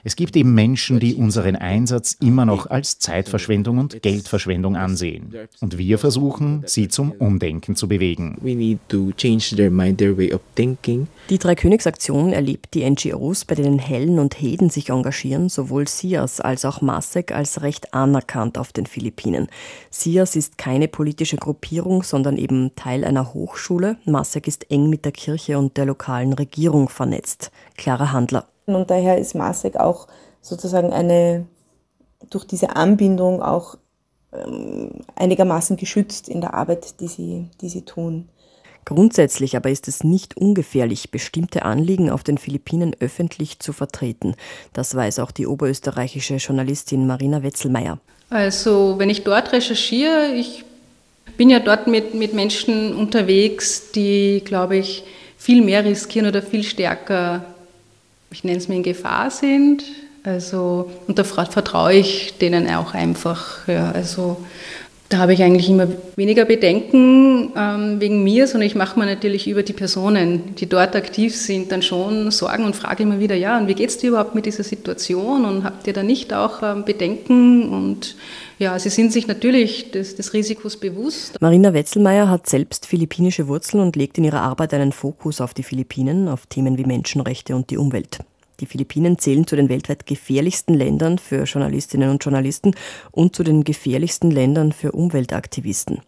es 0.04 0.16
gibt 0.16 0.36
eben 0.36 0.54
Menschen, 0.54 1.00
die 1.00 1.16
unseren 1.16 1.56
Einsatz 1.56 2.18
immer 2.22 2.46
noch 2.46 2.68
als 2.70 3.00
Zeitverschwendung 3.00 3.80
und 3.80 4.02
Geldverschwendung 4.02 4.76
ansehen. 4.76 5.34
Und 5.60 5.78
wir 5.78 5.98
versuchen, 5.98 6.64
sie 6.66 6.88
zum 6.88 7.12
Umdenken 7.12 7.76
zu 7.76 7.88
bewegen. 7.88 8.38
Die 11.32 11.40
Dreikönigsaktion 11.40 12.34
erlebt 12.34 12.76
die 12.76 12.88
NGOs, 12.88 13.46
bei 13.46 13.56
denen 13.56 13.80
Helen 13.80 14.20
und 14.20 14.40
Heden 14.40 14.70
sich 14.70 14.90
engagieren, 14.90 15.50
sowohl 15.50 15.88
SIAS 15.88 16.40
als 16.40 16.66
auch 16.66 16.82
MASEC 16.82 17.32
als 17.32 17.64
recht 17.64 17.96
anerkannt 17.96 18.60
auf 18.60 18.72
den 18.72 18.86
Philippinen. 18.86 19.48
SIAS 19.90 20.36
ist 20.36 20.60
keine 20.60 20.88
politische 20.88 21.38
Gruppierung, 21.38 22.04
sondern 22.04 22.38
eben 22.38 22.76
Teil 22.76 23.04
einer 23.04 23.34
Hochschule. 23.34 23.98
MASEC 24.06 24.48
ist 24.48 24.70
eng 24.70 24.88
mit 24.92 25.04
der 25.04 25.14
Kirche 25.14 25.58
und 25.58 25.78
der 25.78 25.86
lokalen 25.86 26.34
Regierung 26.34 26.90
vernetzt. 26.90 27.50
Clara 27.76 28.12
Handler. 28.12 28.46
Und 28.68 28.92
daher 28.92 29.18
ist 29.18 29.34
MASEC 29.34 29.78
auch 29.78 30.08
sozusagen 30.42 30.94
eine, 30.94 31.48
durch 32.30 32.46
diese 32.46 32.76
Anbindung 32.76 33.42
auch 33.42 33.78
ähm, 34.32 34.92
einigermaßen 35.16 35.76
geschützt 35.76 36.30
in 36.30 36.42
der 36.42 36.54
Arbeit, 36.54 37.00
die 37.00 37.08
sie, 37.08 37.50
die 37.62 37.70
sie 37.70 37.82
tun. 37.82 38.30
Grundsätzlich 38.86 39.58
aber 39.58 39.72
ist 39.72 39.88
es 39.88 40.04
nicht 40.04 40.38
ungefährlich, 40.38 41.10
bestimmte 41.10 41.64
Anliegen 41.64 42.12
auf 42.12 42.24
den 42.24 42.38
Philippinen 42.38 42.96
öffentlich 43.00 43.60
zu 43.60 43.74
vertreten. 43.74 44.36
Das 44.74 44.94
weiß 44.94 45.20
auch 45.20 45.32
die 45.32 45.48
oberösterreichische 45.48 46.36
Journalistin 46.36 47.08
Marina 47.08 47.42
Wetzelmeier. 47.42 48.00
Also 48.30 48.96
wenn 48.98 49.10
ich 49.10 49.24
dort 49.24 49.52
recherchiere, 49.52 50.34
ich 50.36 50.64
bin 51.38 51.50
ja 51.50 51.60
dort 51.60 51.88
mit, 51.88 52.14
mit 52.14 52.34
Menschen 52.34 52.96
unterwegs, 52.96 53.92
die, 53.92 54.42
glaube 54.46 54.78
ich, 54.78 55.04
viel 55.38 55.64
mehr 55.64 55.84
riskieren 55.84 56.28
oder 56.28 56.42
viel 56.42 56.64
stärker, 56.64 57.46
ich 58.32 58.44
nenne 58.44 58.58
es 58.58 58.68
mir, 58.68 58.76
in 58.76 58.84
Gefahr 58.84 59.32
sind. 59.32 59.84
Also, 60.24 60.92
und 61.08 61.20
da 61.20 61.24
vertraue 61.24 61.94
ich 61.94 62.38
denen 62.40 62.68
auch 62.70 62.94
einfach. 62.94 63.68
Ja, 63.68 63.92
also, 63.92 64.38
da 65.10 65.20
habe 65.20 65.34
ich 65.34 65.44
eigentlich 65.44 65.70
immer 65.70 65.88
weniger 66.16 66.46
Bedenken 66.46 67.52
ähm, 67.56 68.02
wegen 68.02 68.24
mir, 68.24 68.48
sondern 68.48 68.66
ich 68.66 68.76
mache 68.76 68.98
mir 68.98 69.06
natürlich 69.06 69.48
über 69.48 69.62
die 69.62 69.74
Personen, 69.74 70.56
die 70.56 70.68
dort 70.68 70.96
aktiv 70.96 71.36
sind, 71.36 71.72
dann 71.72 71.84
schon 71.84 72.32
Sorgen 72.32 72.66
und 72.66 72.76
frage 72.76 73.04
immer 73.04 73.20
wieder, 73.20 73.36
ja, 73.36 73.58
und 73.58 73.68
wie 73.68 73.76
geht 73.76 73.90
es 73.90 74.00
dir 74.00 74.10
überhaupt 74.10 74.34
mit 74.34 74.48
dieser 74.48 74.64
Situation 74.64 75.46
und 75.46 75.64
habt 75.64 75.86
ihr 75.86 75.94
da 75.94 76.02
nicht 76.02 76.34
auch 76.34 76.64
ähm, 76.64 76.86
Bedenken? 76.86 77.70
Und 77.70 78.16
ja, 78.58 78.80
sie 78.80 78.90
sind 78.90 79.14
sich 79.14 79.28
natürlich 79.28 79.92
des, 79.92 80.16
des 80.16 80.34
Risikos 80.34 80.78
bewusst. 80.78 81.40
Marina 81.40 81.74
Wetzelmeier 81.74 82.30
hat 82.30 82.50
selbst 82.50 82.88
philippinische 82.88 83.48
Wurzeln 83.48 83.84
und 83.84 83.96
legt 83.96 84.18
in 84.18 84.24
ihrer 84.24 84.42
Arbeit 84.42 84.74
einen 84.74 84.92
Fokus 84.92 85.40
auf 85.40 85.54
die 85.54 85.64
Philippinen, 85.64 86.28
auf 86.28 86.48
Themen 86.48 86.80
wie 86.80 86.86
Menschenrechte 86.86 87.56
und 87.56 87.70
die 87.70 87.78
Umwelt. 87.78 88.20
Die 88.60 88.66
Philippinen 88.66 89.18
zählen 89.18 89.46
zu 89.46 89.56
den 89.56 89.70
weltweit 89.70 90.06
gefährlichsten 90.06 90.74
Ländern 90.74 91.18
für 91.18 91.44
Journalistinnen 91.44 92.10
und 92.10 92.24
Journalisten 92.24 92.76
und 93.12 93.36
zu 93.36 93.44
den 93.44 93.64
gefährlichsten 93.64 94.32
Ländern 94.32 94.72
für 94.72 94.92
Umweltaktivisten. 94.92 96.02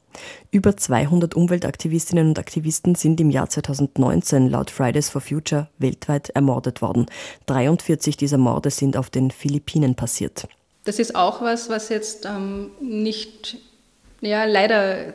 Über 0.52 0.76
200 0.76 1.36
Umweltaktivistinnen 1.36 2.30
und 2.30 2.40
Aktivisten 2.40 2.96
sind 2.96 3.20
im 3.20 3.30
Jahr 3.30 3.50
2019 3.50 4.50
laut 4.50 4.72
Fridays 4.72 5.10
for 5.10 5.22
Future 5.22 5.70
weltweit 5.78 6.30
ermordet 6.30 6.82
worden. 6.82 7.06
43 7.46 8.18
dieser 8.18 8.38
Morde 8.38 8.72
sind 8.72 8.98
auf 8.98 9.10
den 9.10 9.32
Philippinen 9.32 9.96
passiert. 9.96 10.48
Das 10.86 11.00
ist 11.00 11.16
auch 11.16 11.42
was, 11.42 11.70
was 11.70 11.90
jetzt 11.90 12.26
ähm, 12.26 12.72
nicht, 12.80 13.58
ja, 14.22 14.46
leider 14.46 15.14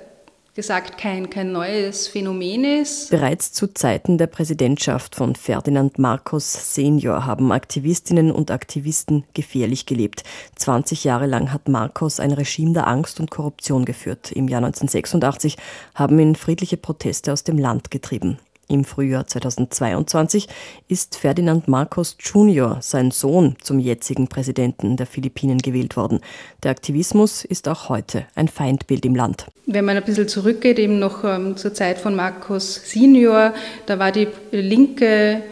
gesagt 0.54 0.98
kein, 0.98 1.30
kein 1.30 1.50
neues 1.50 2.08
Phänomen 2.08 2.64
ist. 2.64 3.10
Bereits 3.10 3.52
zu 3.52 3.72
Zeiten 3.72 4.18
der 4.18 4.26
Präsidentschaft 4.26 5.14
von 5.14 5.34
Ferdinand 5.34 5.98
Marcos 5.98 6.74
Senior 6.74 7.24
haben 7.24 7.52
Aktivistinnen 7.52 8.30
und 8.30 8.50
Aktivisten 8.50 9.24
gefährlich 9.32 9.86
gelebt. 9.86 10.24
20 10.56 11.04
Jahre 11.04 11.26
lang 11.26 11.52
hat 11.52 11.68
Marcos 11.68 12.20
ein 12.20 12.32
Regime 12.32 12.74
der 12.74 12.86
Angst 12.86 13.18
und 13.18 13.30
Korruption 13.30 13.86
geführt. 13.86 14.30
Im 14.30 14.46
Jahr 14.48 14.62
1986 14.62 15.56
haben 15.94 16.18
ihn 16.18 16.34
friedliche 16.34 16.76
Proteste 16.76 17.32
aus 17.32 17.44
dem 17.44 17.56
Land 17.56 17.90
getrieben. 17.90 18.38
Im 18.68 18.84
Frühjahr 18.84 19.26
2022 19.26 20.48
ist 20.88 21.16
Ferdinand 21.16 21.68
Marcos 21.68 22.16
Jr., 22.18 22.78
sein 22.80 23.10
Sohn, 23.10 23.56
zum 23.60 23.78
jetzigen 23.78 24.28
Präsidenten 24.28 24.96
der 24.96 25.06
Philippinen 25.06 25.58
gewählt 25.58 25.96
worden. 25.96 26.20
Der 26.62 26.70
Aktivismus 26.70 27.44
ist 27.44 27.68
auch 27.68 27.88
heute 27.88 28.24
ein 28.34 28.48
Feindbild 28.48 29.04
im 29.04 29.14
Land. 29.14 29.46
Wenn 29.66 29.84
man 29.84 29.96
ein 29.96 30.04
bisschen 30.04 30.28
zurückgeht, 30.28 30.78
eben 30.78 30.98
noch 30.98 31.24
ähm, 31.24 31.56
zur 31.56 31.74
Zeit 31.74 31.98
von 31.98 32.14
Marcos 32.14 32.74
Senior, 32.84 33.52
da 33.86 33.98
war 33.98 34.12
die 34.12 34.28
linke 34.52 35.42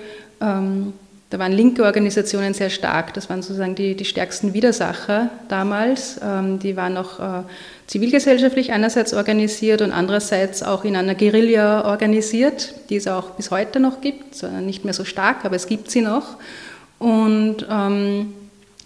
ähm, 0.40 0.92
da 1.30 1.38
waren 1.38 1.52
linke 1.52 1.84
Organisationen 1.84 2.54
sehr 2.54 2.70
stark. 2.70 3.14
Das 3.14 3.30
waren 3.30 3.40
sozusagen 3.40 3.76
die, 3.76 3.94
die 3.94 4.04
stärksten 4.04 4.52
Widersacher 4.52 5.30
damals. 5.48 6.20
Ähm, 6.22 6.58
die 6.58 6.76
waren 6.76 6.96
auch 6.96 7.20
äh, 7.20 7.42
zivilgesellschaftlich 7.86 8.72
einerseits 8.72 9.14
organisiert 9.14 9.80
und 9.80 9.92
andererseits 9.92 10.64
auch 10.64 10.84
in 10.84 10.96
einer 10.96 11.14
Guerilla 11.14 11.84
organisiert, 11.84 12.74
die 12.90 12.96
es 12.96 13.06
auch 13.06 13.30
bis 13.30 13.52
heute 13.52 13.78
noch 13.78 14.00
gibt. 14.00 14.42
Nicht 14.60 14.84
mehr 14.84 14.94
so 14.94 15.04
stark, 15.04 15.44
aber 15.44 15.54
es 15.54 15.68
gibt 15.68 15.92
sie 15.92 16.00
noch. 16.00 16.36
Und 16.98 17.64
ähm, 17.70 18.34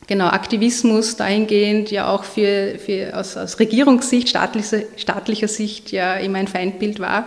genau, 0.07 0.27
Aktivismus 0.27 1.17
dahingehend 1.17 1.91
ja 1.91 2.09
auch 2.09 2.25
für, 2.25 2.79
für 2.79 3.17
aus, 3.17 3.39
aus 3.39 3.59
Regierungssicht, 3.59 4.29
staatlicher, 4.29 4.83
staatlicher 4.97 5.49
Sicht 5.49 5.93
ja 5.93 6.17
immer 6.17 6.39
ein 6.39 6.49
Feindbild 6.49 7.01
war. 7.01 7.25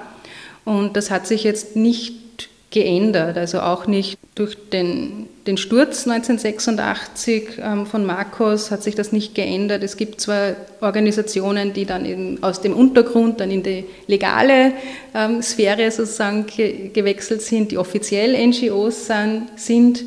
Und 0.64 0.96
das 0.96 1.10
hat 1.10 1.26
sich 1.26 1.44
jetzt 1.44 1.76
nicht 1.76 2.27
geändert, 2.70 3.38
also 3.38 3.62
auch 3.62 3.88
nicht 3.88 4.20
durch 4.36 4.58
den, 4.70 5.28
den 5.48 5.58
Sturz 5.58 6.06
1986 6.06 7.60
ähm, 7.60 7.86
von 7.86 8.06
Marcos 8.06 8.72
hat 8.72 8.84
sich 8.84 8.94
das 8.94 9.14
nicht 9.14 9.36
geändert. 9.36 9.84
Es 9.84 9.96
gibt 9.96 10.20
zwar 10.20 10.56
Organisationen, 10.82 11.72
die 11.72 11.86
dann 11.86 12.06
eben 12.06 12.44
aus 12.44 12.60
dem 12.60 12.74
Untergrund 12.74 13.40
dann 13.40 13.52
in 13.52 13.64
die 13.64 13.86
legale 14.08 14.74
ähm, 15.16 15.42
Sphäre 15.42 15.90
sozusagen 15.92 16.46
ge 16.46 16.90
gewechselt 16.90 17.42
sind, 17.42 17.72
die 17.72 17.78
offiziell 17.78 18.36
NGOs 18.48 19.08
sind. 19.08 19.48
sind. 19.56 20.04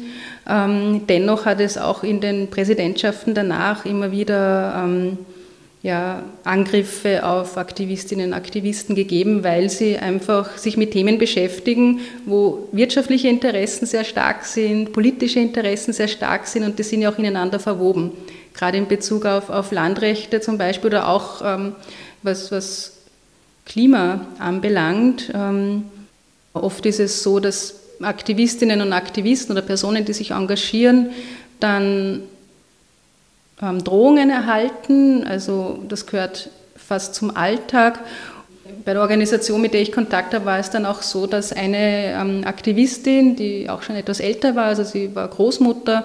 Ähm, 0.47 1.03
dennoch 1.09 1.47
hat 1.47 1.61
es 1.61 1.79
auch 1.79 2.05
in 2.05 2.21
den 2.21 2.49
Präsidentschaften 2.49 3.35
danach 3.35 3.87
immer 3.87 4.13
wieder 4.13 4.83
ähm, 4.85 5.19
ja, 5.83 6.23
Angriffe 6.45 7.25
auf 7.25 7.57
Aktivistinnen 7.57 8.29
und 8.29 8.35
Aktivisten 8.35 8.95
gegeben, 8.95 9.43
weil 9.43 9.71
sie 9.71 9.97
einfach 9.97 10.59
sich 10.59 10.77
mit 10.77 10.93
Themen 10.93 11.19
beschäftigen, 11.19 12.01
wo 12.27 12.69
wirtschaftliche 12.73 13.29
Interessen 13.29 13.87
sehr 13.87 14.05
stark 14.05 14.45
sind, 14.45 14.93
politische 14.93 15.41
Interessen 15.41 15.95
sehr 15.95 16.09
stark 16.09 16.47
sind 16.47 16.65
und 16.65 16.79
die 16.79 16.83
sind 16.83 17.01
ja 17.01 17.11
auch 17.11 17.19
ineinander 17.19 17.59
verwoben. 17.59 18.13
Gerade 18.53 18.77
in 18.77 18.89
Bezug 18.89 19.25
auf, 19.25 19.49
auf 19.49 19.73
Landrechte 19.73 20.41
zum 20.43 20.59
Beispiel 20.59 20.89
oder 20.89 21.09
auch 21.09 21.41
ähm, 21.43 21.75
was, 22.23 22.53
was 22.53 22.99
Klima 23.65 24.27
anbelangt. 24.39 25.33
Ähm, 25.35 25.85
oft 26.53 26.85
ist 26.85 27.01
es 27.01 27.23
so, 27.23 27.41
dass 27.41 27.77
Aktivistinnen 28.03 28.83
und 28.83 28.93
Aktivisten 28.93 29.53
oder 29.53 29.63
Personen, 29.63 30.05
die 30.05 30.13
sich 30.13 30.33
engagieren, 30.33 31.11
dann 31.59 32.23
ähm, 33.63 33.85
Drohungen 33.85 34.31
erhalten. 34.31 35.27
Also 35.27 35.79
das 35.89 36.07
gehört 36.07 36.51
fast 36.77 37.15
zum 37.15 37.37
Alltag. 37.37 38.01
Bei 38.85 38.93
der 38.93 39.03
Organisation, 39.03 39.61
mit 39.61 39.75
der 39.75 39.83
ich 39.83 39.93
Kontakt 39.93 40.33
habe, 40.35 40.45
war 40.45 40.59
es 40.59 40.71
dann 40.71 40.87
auch 40.87 41.03
so, 41.03 41.27
dass 41.27 41.53
eine 41.53 42.15
ähm, 42.15 42.43
Aktivistin, 42.45 43.37
die 43.37 43.69
auch 43.69 43.83
schon 43.83 43.97
etwas 43.97 44.21
älter 44.21 44.57
war, 44.57 44.67
also 44.67 44.85
sie 44.85 45.15
war 45.15 45.29
Großmutter, 45.29 46.05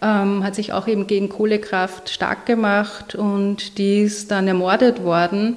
ähm, 0.00 0.44
hat 0.44 0.54
sich 0.54 0.72
auch 0.72 0.86
eben 0.86 1.06
gegen 1.06 1.28
Kohlekraft 1.28 2.08
stark 2.08 2.46
gemacht 2.46 3.14
und 3.14 3.78
die 3.78 4.02
ist 4.02 4.30
dann 4.30 4.48
ermordet 4.48 5.02
worden 5.02 5.56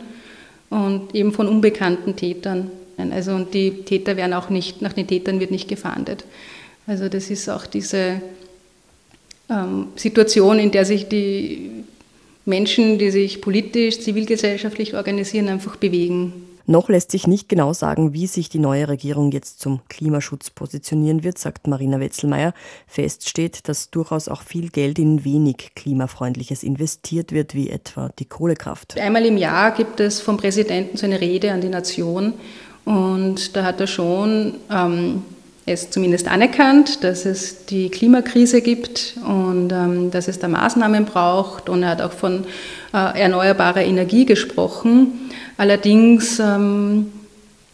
und 0.70 1.14
eben 1.16 1.32
von 1.32 1.48
unbekannten 1.48 2.16
Tätern. 2.16 2.72
Also 3.12 3.34
und 3.34 3.54
die 3.54 3.84
Täter 3.84 4.18
werden 4.18 4.34
auch 4.34 4.50
nicht, 4.50 4.82
nach 4.82 4.94
den 4.94 5.08
Tätern 5.08 5.40
wird 5.40 5.52
nicht 5.52 5.68
gefahndet. 5.68 6.26
Also 6.88 7.10
das 7.10 7.30
ist 7.30 7.50
auch 7.50 7.68
diese 7.68 8.22
ähm, 9.50 9.88
Situation, 9.96 10.60
in 10.60 10.72
der 10.72 10.86
sich 10.86 11.08
die 11.08 11.84
Menschen, 12.46 12.98
die 12.98 13.12
sich 13.12 13.42
politisch, 13.42 14.00
zivilgesellschaftlich 14.00 14.96
organisieren, 14.96 15.50
einfach 15.50 15.76
bewegen. 15.76 16.34
Noch 16.70 16.90
lässt 16.90 17.12
sich 17.12 17.28
nicht 17.28 17.48
genau 17.48 17.72
sagen, 17.72 18.12
wie 18.12 18.28
sich 18.28 18.50
die 18.50 18.60
neue 18.60 18.90
Regierung 18.90 19.32
jetzt 19.32 19.62
zum 19.62 19.80
Klimaschutz 19.88 20.50
positionieren 20.50 21.24
wird, 21.24 21.38
sagt 21.38 21.66
Marina 21.66 22.02
Wetzelmeier. 22.02 22.54
Fest 22.88 23.30
steht, 23.30 23.70
dass 23.70 23.90
durchaus 23.90 24.28
auch 24.28 24.42
viel 24.42 24.70
Geld 24.70 25.00
in 25.00 25.24
wenig 25.24 25.72
klimafreundliches 25.76 26.64
investiert 26.64 27.32
wird, 27.32 27.56
wie 27.56 27.70
etwa 27.70 28.12
die 28.20 28.26
Kohlekraft. 28.26 29.00
Einmal 29.00 29.26
im 29.26 29.38
Jahr 29.38 29.72
gibt 29.72 30.02
es 30.02 30.20
vom 30.20 30.36
Präsidenten 30.36 30.98
so 30.98 31.06
eine 31.06 31.22
Rede 31.22 31.54
an 31.54 31.62
die 31.62 31.70
Nation 31.70 32.34
und 32.84 33.56
da 33.56 33.64
hat 33.64 33.80
er 33.80 33.88
schon 33.88 34.56
ähm, 34.70 35.24
es 35.68 35.92
zumindest 35.92 36.28
anerkannt, 36.28 37.04
dass 37.04 37.26
es 37.26 37.66
die 37.66 37.90
Klimakrise 37.90 38.62
gibt 38.62 39.16
und 39.24 39.72
ähm, 39.72 40.10
dass 40.10 40.28
es 40.28 40.40
da 40.40 40.48
Maßnahmen 40.48 41.06
braucht. 41.06 41.70
Und 41.70 41.84
er 41.84 41.90
hat 41.90 42.02
auch 42.02 42.14
von 42.14 42.46
äh, 42.94 43.20
erneuerbarer 43.20 43.84
Energie 43.84 44.26
gesprochen. 44.26 45.30
Allerdings, 45.58 46.40
ähm, 46.40 47.12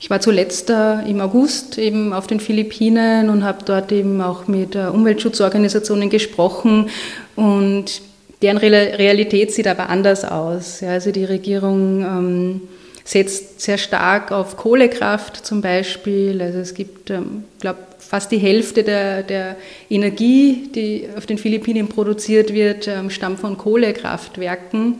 Ich 0.04 0.10
war 0.10 0.20
zuletzt 0.20 0.70
äh, 0.70 1.00
im 1.08 1.22
August 1.22 1.78
eben 1.78 2.12
auf 2.12 2.28
den 2.28 2.42
Philippinen 2.42 3.30
und 3.30 3.46
habe 3.46 3.64
dort 3.64 3.90
eben 3.94 4.20
auch 4.22 4.50
mit 4.50 4.76
äh, 4.76 4.88
Umweltschutzorganisationen 4.92 6.10
gesprochen 6.10 6.90
und 7.38 8.02
deren 8.42 8.58
Realität 8.58 9.54
sieht 9.54 9.66
aber 9.66 9.88
anders 9.88 10.26
aus. 10.26 10.82
Ja, 10.82 10.90
also 10.90 11.12
die 11.12 11.24
Regierung 11.24 12.02
ähm, 12.02 12.62
setzt 13.04 13.62
sehr 13.62 13.78
stark 13.78 14.32
auf 14.32 14.58
Kohlekraft 14.58 15.46
zum 15.46 15.62
Beispiel. 15.62 16.42
Also 16.42 16.60
es 16.60 16.74
gibt, 16.74 17.10
ähm, 17.10 17.44
glaube 17.60 17.80
fast 18.00 18.32
die 18.32 18.38
Hälfte 18.38 18.84
der, 18.84 19.24
der, 19.24 19.56
Energie, 19.90 20.70
die 20.74 21.08
auf 21.18 21.26
den 21.26 21.38
Philippinen 21.38 21.88
produziert 21.88 22.54
wird, 22.54 22.88
ähm, 22.88 23.10
stammt 23.10 23.40
von 23.40 23.58
Kohlekraftwerken. 23.58 24.96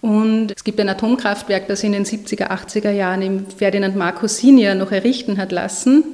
Und 0.00 0.52
es 0.54 0.64
gibt 0.64 0.78
ein 0.80 0.88
Atomkraftwerk, 0.88 1.66
das 1.66 1.82
in 1.82 1.92
den 1.92 2.04
70er, 2.04 2.50
80er 2.50 2.90
Jahren 2.90 3.22
im 3.22 3.46
Ferdinand 3.46 3.96
Marcos 3.96 4.36
Senior 4.36 4.74
noch 4.74 4.92
errichten 4.92 5.38
hat 5.38 5.50
lassen. 5.50 6.04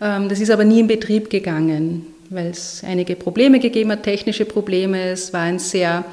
Ähm, 0.00 0.28
das 0.28 0.40
ist 0.40 0.50
aber 0.50 0.64
nie 0.64 0.80
in 0.80 0.86
Betrieb 0.86 1.30
gegangen, 1.30 2.06
weil 2.28 2.48
es 2.48 2.82
einige 2.86 3.16
Probleme 3.16 3.58
gegeben 3.58 3.90
hat, 3.92 4.02
technische 4.02 4.44
Probleme. 4.44 5.10
Es 5.10 5.32
war 5.32 5.42
ein 5.42 5.58
sehr 5.58 6.04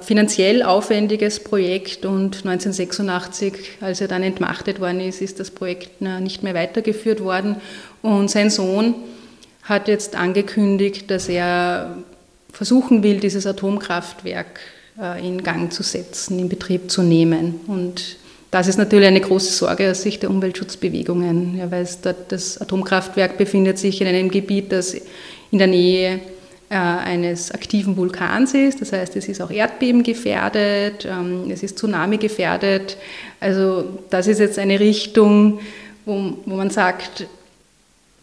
finanziell 0.00 0.64
aufwendiges 0.64 1.38
Projekt 1.38 2.04
und 2.04 2.44
1986, 2.44 3.52
als 3.80 4.00
er 4.00 4.08
dann 4.08 4.24
entmachtet 4.24 4.80
worden 4.80 5.00
ist, 5.00 5.22
ist 5.22 5.38
das 5.38 5.52
Projekt 5.52 6.00
nicht 6.00 6.42
mehr 6.42 6.54
weitergeführt 6.54 7.22
worden. 7.22 7.56
Und 8.02 8.30
sein 8.30 8.50
Sohn 8.50 8.94
hat 9.62 9.86
jetzt 9.86 10.16
angekündigt, 10.16 11.10
dass 11.10 11.28
er 11.28 11.96
versuchen 12.52 13.04
will, 13.04 13.20
dieses 13.20 13.46
Atomkraftwerk 13.46 14.60
äh, 15.00 15.26
in 15.26 15.42
Gang 15.42 15.72
zu 15.72 15.82
setzen, 15.82 16.38
in 16.38 16.48
Betrieb 16.48 16.90
zu 16.90 17.02
nehmen. 17.02 17.60
Und 17.68 18.16
das 18.50 18.66
ist 18.66 18.78
natürlich 18.78 19.06
eine 19.06 19.20
große 19.20 19.52
Sorge 19.52 19.90
aus 19.90 20.02
Sicht 20.02 20.22
der 20.22 20.30
Umweltschutzbewegungen. 20.30 21.56
Ja, 21.56 21.70
weil 21.70 21.86
das 22.28 22.60
Atomkraftwerk 22.60 23.38
befindet 23.38 23.78
sich 23.78 24.00
in 24.00 24.08
einem 24.08 24.30
Gebiet, 24.30 24.72
das 24.72 24.96
in 25.52 25.58
der 25.58 25.68
Nähe 25.68 26.14
äh, 26.14 26.20
eines 26.76 27.50
aktiven 27.50 27.96
Vulkans 27.96 28.54
ist. 28.54 28.80
Das 28.80 28.92
heißt, 28.92 29.16
es 29.16 29.28
ist 29.28 29.40
auch 29.40 29.50
Erdbeben 29.50 30.02
gefährdet, 30.02 31.04
ähm, 31.04 31.50
es 31.50 31.62
ist 31.62 31.78
Tsunami 31.78 32.18
gefährdet. 32.18 32.96
Also 33.40 33.98
das 34.10 34.26
ist 34.26 34.38
jetzt 34.38 34.58
eine 34.58 34.78
Richtung, 34.78 35.60
wo, 36.06 36.34
wo 36.46 36.54
man 36.54 36.70
sagt, 36.70 37.26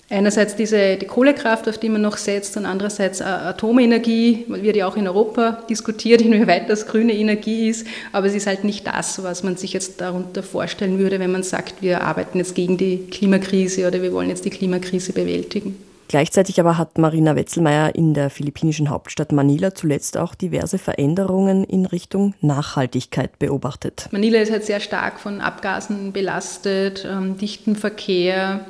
Einerseits 0.10 0.56
diese, 0.56 0.96
die 0.96 1.06
Kohlekraft, 1.06 1.68
auf 1.68 1.78
die 1.80 1.90
man 1.90 2.02
noch 2.02 2.16
setzt, 2.16 2.56
und 2.56 2.66
andererseits 2.66 3.22
Atomenergie, 3.22 4.46
wird 4.48 4.78
ja 4.78 4.88
auch 4.88 4.96
in 4.96 5.06
Europa 5.06 5.64
diskutiert, 5.70 6.22
inwieweit 6.26 6.70
das 6.70 6.88
grüne 6.88 7.14
Energie 7.14 7.68
ist, 7.68 7.86
aber 8.14 8.28
es 8.28 8.34
ist 8.34 8.48
halt 8.48 8.64
nicht 8.64 8.88
das, 8.88 9.22
was 9.24 9.44
man 9.44 9.58
sich 9.58 9.74
jetzt 9.74 10.00
darunter 10.00 10.44
vorstellen 10.44 10.98
würde, 10.98 11.20
wenn 11.20 11.32
man 11.32 11.44
sagt, 11.44 11.82
wir 11.82 12.04
arbeiten 12.04 12.38
jetzt 12.38 12.56
gegen 12.56 12.78
die 12.78 13.08
Klimakrise 13.12 13.86
oder 13.86 14.02
wir 14.02 14.14
wollen 14.14 14.30
jetzt 14.30 14.46
die 14.46 14.50
Klimakrise 14.50 15.12
bewältigen. 15.12 15.76
Gleichzeitig 16.08 16.60
aber 16.60 16.78
hat 16.78 16.98
Marina 16.98 17.36
Wetzelmeier 17.36 17.96
in 17.96 18.14
der 18.14 18.30
philippinischen 18.30 18.90
Hauptstadt 18.90 19.32
Manila 19.32 19.74
zuletzt 19.74 20.18
auch 20.18 20.36
diverse 20.36 20.78
Veränderungen 20.78 21.64
in 21.64 21.86
Richtung 21.86 22.34
Nachhaltigkeit 22.42 23.40
beobachtet. 23.40 24.08
Manila 24.12 24.40
ist 24.40 24.52
halt 24.52 24.66
sehr 24.66 24.80
stark 24.80 25.20
von 25.20 25.42
Abgasen 25.42 26.14
belastet, 26.14 27.06
ähm, 27.10 27.38
dichten 27.38 27.76
Verkehr, 27.76 28.62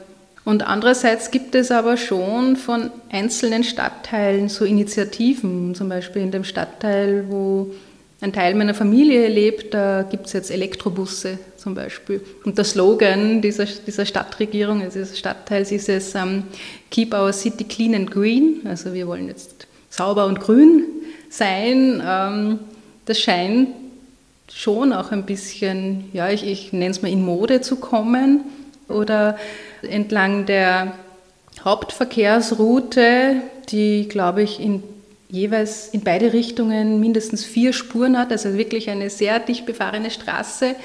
und 0.48 0.65
andererseits 0.65 1.29
gibt 1.29 1.56
es 1.56 1.72
aber 1.72 1.98
schon 1.98 2.56
von 2.56 2.89
einzelnen 3.12 3.65
Stadtteilen 3.65 4.48
so 4.48 4.63
Initiativen, 4.63 5.75
zum 5.75 5.89
Beispiel 5.89 6.22
in 6.22 6.32
dem 6.32 6.46
Stadtteil, 6.46 7.25
wo 7.27 7.72
ein 8.19 8.33
Teil 8.33 8.55
meiner 8.55 8.74
Familie 8.74 9.27
lebt, 9.27 9.74
da 9.74 10.01
gibt 10.01 10.25
es 10.25 10.33
jetzt 10.33 10.50
Elektrobusse 10.50 11.38
zum 11.57 11.75
Beispiel. 11.75 12.21
Und 12.43 12.57
der 12.57 12.65
Slogan 12.65 13.41
dieser, 13.41 13.65
dieser 13.65 14.05
Stadtregierung, 14.05 14.81
also 14.81 15.00
dieses 15.00 15.19
Stadtteils, 15.19 15.71
ist 15.71 15.88
es 15.88 16.15
um, 16.15 16.21
ähm, 16.21 16.43
Keep 16.89 17.13
our 17.13 17.31
city 17.31 17.63
clean 17.63 17.93
and 17.93 18.09
green. 18.09 18.62
Also 18.65 18.93
wir 18.93 19.07
wollen 19.07 19.27
jetzt 19.27 19.67
sauber 19.89 20.25
und 20.25 20.39
grün 20.39 20.83
sein. 21.29 22.01
Ähm, 22.03 22.59
das 23.05 23.19
scheint 23.19 23.69
schon 24.51 24.93
auch 24.93 25.12
ein 25.12 25.25
bisschen, 25.25 26.05
ja, 26.13 26.29
ich, 26.29 26.43
ich 26.45 26.74
nenne 26.74 26.91
es 26.91 27.01
mal 27.01 27.12
in 27.12 27.24
Mode 27.24 27.62
zu 27.62 27.75
kommen. 27.75 28.41
Oder 28.88 29.38
entlang 29.83 30.45
der 30.45 30.93
Hauptverkehrsroute, 31.63 33.41
die, 33.69 34.07
glaube 34.07 34.41
ich, 34.41 34.59
in 34.59 34.81
jeweils 35.29 35.89
in 35.89 36.01
beide 36.01 36.34
Richtungen 36.34 37.00
mindestens 37.00 37.43
vier 37.43 37.74
Spuren 37.74 38.17
hat, 38.17 38.31
also 38.31 38.53
wirklich 38.53 38.89
eine 38.89 39.10
sehr 39.10 39.39
dicht 39.39 39.65
befahrene 39.65 40.12
Straße, 40.12 40.75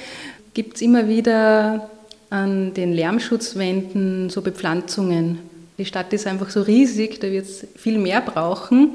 gibt 0.54 0.76
es 0.76 0.82
immer 0.82 1.08
wieder 1.08 1.90
an 2.30 2.74
den 2.74 2.92
Lärmschutzwänden 2.92 4.30
so 4.30 4.42
Bepflanzungen. 4.42 5.38
Die 5.78 5.84
Stadt 5.84 6.12
ist 6.12 6.26
einfach 6.26 6.50
so 6.50 6.62
riesig, 6.62 7.20
da 7.20 7.30
wird 7.30 7.46
es 7.46 7.66
viel 7.76 7.98
mehr 7.98 8.20
brauchen. 8.20 8.92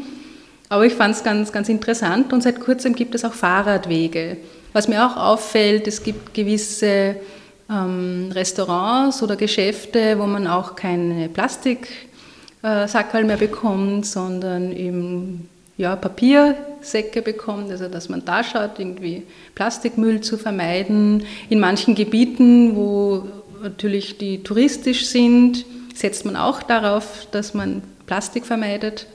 Aber 0.70 0.86
ich 0.86 0.94
fand 0.94 1.16
es 1.16 1.24
ganz, 1.24 1.52
ganz 1.52 1.70
interessant 1.70 2.34
und 2.34 2.44
seit 2.44 2.60
kurzem 2.60 2.94
gibt 2.94 3.16
es 3.16 3.24
auch 3.24 3.34
Fahrradwege. 3.34 4.38
Was 4.74 4.88
mir 4.88 5.06
auch 5.06 5.16
auffällt, 5.16 5.88
es 5.88 6.04
gibt 6.04 6.34
gewisse 6.34 7.16
ähm, 7.70 8.32
Restaurants 8.34 9.24
oder 9.24 9.36
Geschäfte, 9.36 10.20
wo 10.20 10.26
man 10.26 10.46
auch 10.46 10.76
keine 10.76 11.30
Plastiksackerl 12.62 13.24
mehr 13.24 13.38
bekommt, 13.38 14.06
sondern 14.06 14.76
eben 14.76 15.50
ja, 15.78 15.96
Papiersäcke 15.96 17.22
bekommt, 17.22 17.70
also 17.72 17.88
dass 17.88 18.10
man 18.10 18.26
da 18.26 18.44
schaut, 18.44 18.80
irgendwie 18.80 19.24
Plastikmüll 19.54 20.22
zu 20.22 20.38
vermeiden. 20.38 21.24
In 21.50 21.60
manchen 21.60 21.94
Gebieten, 21.94 22.76
wo 22.76 23.28
natürlich 23.62 24.18
die 24.18 24.44
touristisch 24.44 25.06
sind, 25.06 25.66
setzt 25.94 26.26
man 26.26 26.36
auch 26.36 26.64
darauf, 26.64 27.28
dass 27.32 27.54
man 27.54 27.84
Plastik 28.08 28.46
vermeidet, 28.46 29.08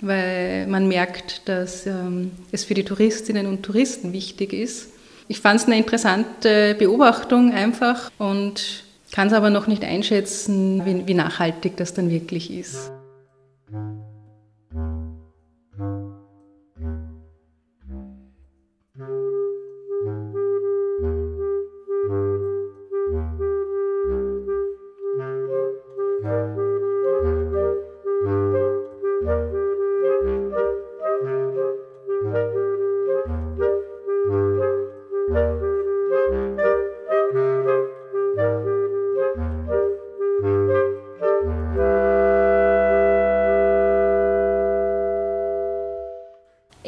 weil 0.00 0.66
man 0.68 0.86
merkt, 0.86 1.48
dass 1.48 1.86
ähm, 1.86 2.30
es 2.52 2.64
für 2.64 2.74
die 2.74 2.84
Touristinnen 2.84 3.46
und 3.46 3.64
Touristen 3.64 4.12
wichtig 4.12 4.52
ist. 4.52 4.90
Ich 5.26 5.40
fand 5.40 5.60
es 5.60 5.66
eine 5.66 5.76
interessante 5.76 6.74
Beobachtung 6.78 7.52
einfach 7.52 8.10
und 8.18 8.84
kann 9.12 9.28
es 9.28 9.32
aber 9.32 9.50
noch 9.50 9.66
nicht 9.66 9.84
einschätzen, 9.84 10.84
wie, 10.84 11.06
wie 11.06 11.14
nachhaltig 11.14 11.76
das 11.76 11.94
dann 11.94 12.10
wirklich 12.10 12.50
ist. 12.52 12.92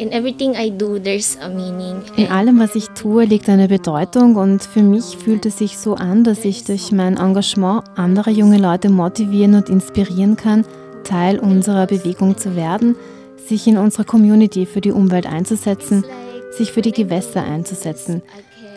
In 0.00 0.12
everything 0.12 0.54
I 0.56 0.70
do, 0.70 0.98
there's 0.98 1.36
a 1.42 1.50
meaning. 1.50 2.02
In 2.16 2.28
allem, 2.28 2.58
was 2.58 2.74
ich 2.74 2.88
tue, 2.88 3.26
liegt 3.26 3.50
eine 3.50 3.68
Bedeutung 3.68 4.34
und 4.36 4.62
für 4.62 4.82
mich 4.82 5.18
fühlt 5.18 5.44
es 5.44 5.58
sich 5.58 5.76
so 5.76 5.94
an, 5.94 6.24
dass 6.24 6.46
ich 6.46 6.64
durch 6.64 6.90
mein 6.90 7.18
Engagement 7.18 7.84
andere 7.96 8.30
junge 8.30 8.56
Leute 8.56 8.88
motivieren 8.88 9.54
und 9.54 9.68
inspirieren 9.68 10.36
kann, 10.36 10.64
Teil 11.04 11.38
unserer 11.38 11.86
Bewegung 11.86 12.38
zu 12.38 12.56
werden, 12.56 12.96
sich 13.46 13.66
in 13.66 13.76
unserer 13.76 14.04
Community 14.04 14.64
für 14.64 14.80
die 14.80 14.92
Umwelt 14.92 15.26
einzusetzen, 15.26 16.02
sich 16.50 16.72
für 16.72 16.80
die 16.80 16.92
Gewässer 16.92 17.44
einzusetzen 17.44 18.22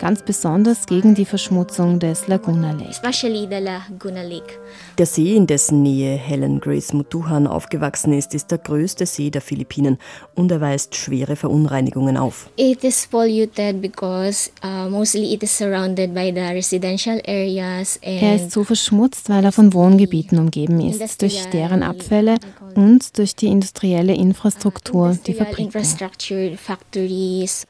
ganz 0.04 0.22
besonders 0.22 0.86
gegen 0.86 1.16
die 1.16 1.24
Verschmutzung 1.24 1.98
des 1.98 2.28
Laguna 2.28 2.74
Lake. 2.74 2.90
Especially 2.90 3.48
the 3.50 3.64
Laguna 3.64 4.22
Lake. 4.22 4.60
Der 4.98 5.06
See, 5.06 5.34
in 5.34 5.48
dessen 5.48 5.82
Nähe 5.82 6.18
Helen 6.18 6.60
Grace 6.60 6.92
Mutuhan 6.92 7.48
aufgewachsen 7.48 8.12
ist, 8.12 8.36
ist 8.36 8.52
der 8.52 8.58
größte 8.58 9.06
See 9.06 9.30
der 9.30 9.40
Philippinen 9.40 9.98
und 10.36 10.52
er 10.52 10.60
weist 10.60 10.94
schwere 10.98 11.38
Verunreinigungen 11.38 12.18
auf. 12.18 12.50
It 12.58 12.84
is 12.84 13.08
polluted 13.08 13.82
because 13.82 14.52
uh, 14.62 14.90
mostly 14.90 15.34
it 15.34 15.42
is 15.42 15.58
surrounded 15.58 16.14
by 16.14 16.34
the 16.36 16.54
residential 16.54 17.22
areas. 17.26 17.98
er 18.02 18.36
ist 18.36 18.52
so 18.52 18.66
verschmutzt, 18.66 19.30
weil 19.30 19.46
er 19.46 19.54
von 19.54 19.74
Wohngebieten 19.74 20.38
umgeben 20.38 20.82
ist, 20.82 21.22
durch 21.22 21.46
deren 21.54 21.82
Abfälle 21.82 22.40
und 22.76 23.18
durch 23.18 23.38
die 23.38 23.48
industrielle 23.48 24.16
Infrastruktur, 24.16 25.18
die 25.26 25.34
Fabriken. 25.34 25.72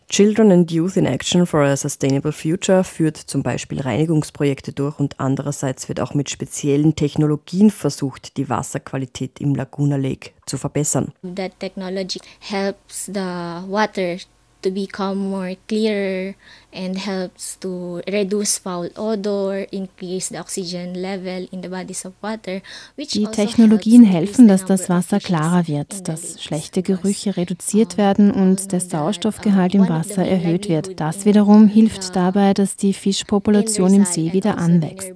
Children 0.10 0.52
and 0.52 0.72
Youth 0.72 0.98
in 0.98 1.06
Action 1.06 1.46
for 1.46 1.62
a 1.62 1.76
Sustainable 1.76 2.23
Future 2.32 2.84
führt 2.84 3.18
zum 3.18 3.44
Beispiel 3.44 3.82
Reinigungsprojekte 3.82 4.72
durch 4.72 5.00
und 5.00 5.20
andererseits 5.20 5.90
wird 5.90 6.00
auch 6.00 6.14
mit 6.14 6.30
speziellen 6.30 6.96
Technologien 6.96 7.70
versucht, 7.70 8.38
die 8.38 8.50
Wasserqualität 8.50 9.40
im 9.40 9.56
Laguna 9.56 9.98
Lake 9.98 10.32
zu 10.46 10.58
verbessern. 10.58 11.12
That 11.36 11.60
technology 11.60 12.20
helps 12.40 13.06
the 13.06 13.14
water 13.16 14.18
to 14.64 14.72
become 14.72 15.30
more 15.30 15.56
clearer 15.68 16.36
and 16.74 16.98
helps 16.98 17.60
to 17.60 18.02
reduce 18.08 18.58
foul 18.58 18.90
odor, 18.96 19.68
increase 19.72 20.30
the 20.30 20.40
oxygen 20.40 20.96
level 20.96 21.48
in 21.52 21.62
the 21.62 21.70
bodies 21.70 22.06
of 22.06 22.14
water. 22.22 22.62
Die 22.98 23.28
also 23.28 23.32
Technologien 23.32 24.04
helfen, 24.04 24.48
dass 24.48 24.66
das 24.66 24.90
Wasser 24.90 25.20
klarer 25.20 25.68
wird, 25.68 26.08
dass 26.08 26.42
schlechte 26.42 26.82
Gerüche 26.82 27.38
reduziert 27.38 27.98
werden 27.98 28.32
und 28.32 28.72
der 28.72 28.80
Sauerstoffgehalt 28.80 29.76
im 29.76 29.88
Wasser 29.88 30.26
erhöht 30.26 30.68
wird. 30.68 31.00
Das 31.00 31.26
wiederum 31.26 31.68
hilft 31.68 32.16
dabei, 32.16 32.54
dass 32.54 32.76
die 32.76 32.94
Fischpopulation 32.94 33.94
im 33.94 34.06
See 34.06 34.34
wieder 34.34 34.58
also 34.58 34.66
anwächst. 34.66 35.12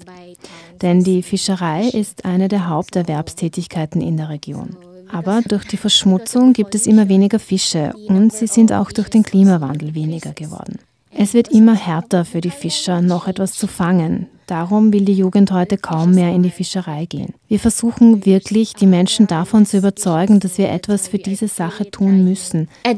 Denn 0.82 1.04
die 1.04 1.24
Fischerei 1.24 1.88
ist 1.88 2.26
eine 2.26 2.50
der 2.50 2.70
Haupterwerbstätigkeiten 2.70 4.02
in 4.02 4.18
der 4.18 4.30
Region. 4.30 4.78
Aber 5.12 5.42
durch 5.42 5.66
die 5.66 5.78
Verschmutzung 5.78 6.54
gibt 6.54 6.76
es 6.76 6.86
immer 6.86 7.10
weniger 7.10 7.40
Fische 7.40 7.94
und 8.08 8.34
sie 8.34 8.48
sind 8.48 8.72
auch 8.72 8.92
durch 8.92 9.10
den 9.10 9.24
Klimawandel 9.24 9.96
weniger 9.96 10.34
geworden. 10.34 10.80
Es 11.12 11.34
wird 11.34 11.48
immer 11.48 11.76
härter 11.76 12.26
für 12.26 12.42
die 12.42 12.52
Fischer, 12.52 13.02
noch 13.02 13.28
etwas 13.28 13.54
zu 13.54 13.68
fangen. 13.68 14.28
Darum 14.48 14.94
will 14.94 15.04
die 15.04 15.14
Jugend 15.14 15.52
heute 15.52 15.78
kaum 15.78 16.16
mehr 16.16 16.34
in 16.34 16.42
die 16.42 16.52
Fischerei 16.52 17.06
gehen. 17.06 17.34
Wir 17.50 17.60
versuchen 17.60 18.26
wirklich, 18.26 18.74
die 18.74 18.88
Menschen 18.88 19.28
davon 19.28 19.66
zu 19.66 19.78
überzeugen, 19.78 20.40
dass 20.40 20.58
wir 20.58 20.70
etwas 20.70 21.10
für 21.10 21.18
diese 21.18 21.50
Sache 21.50 21.92
tun 21.92 22.24
müssen. 22.24 22.70
Uh, 22.86 22.94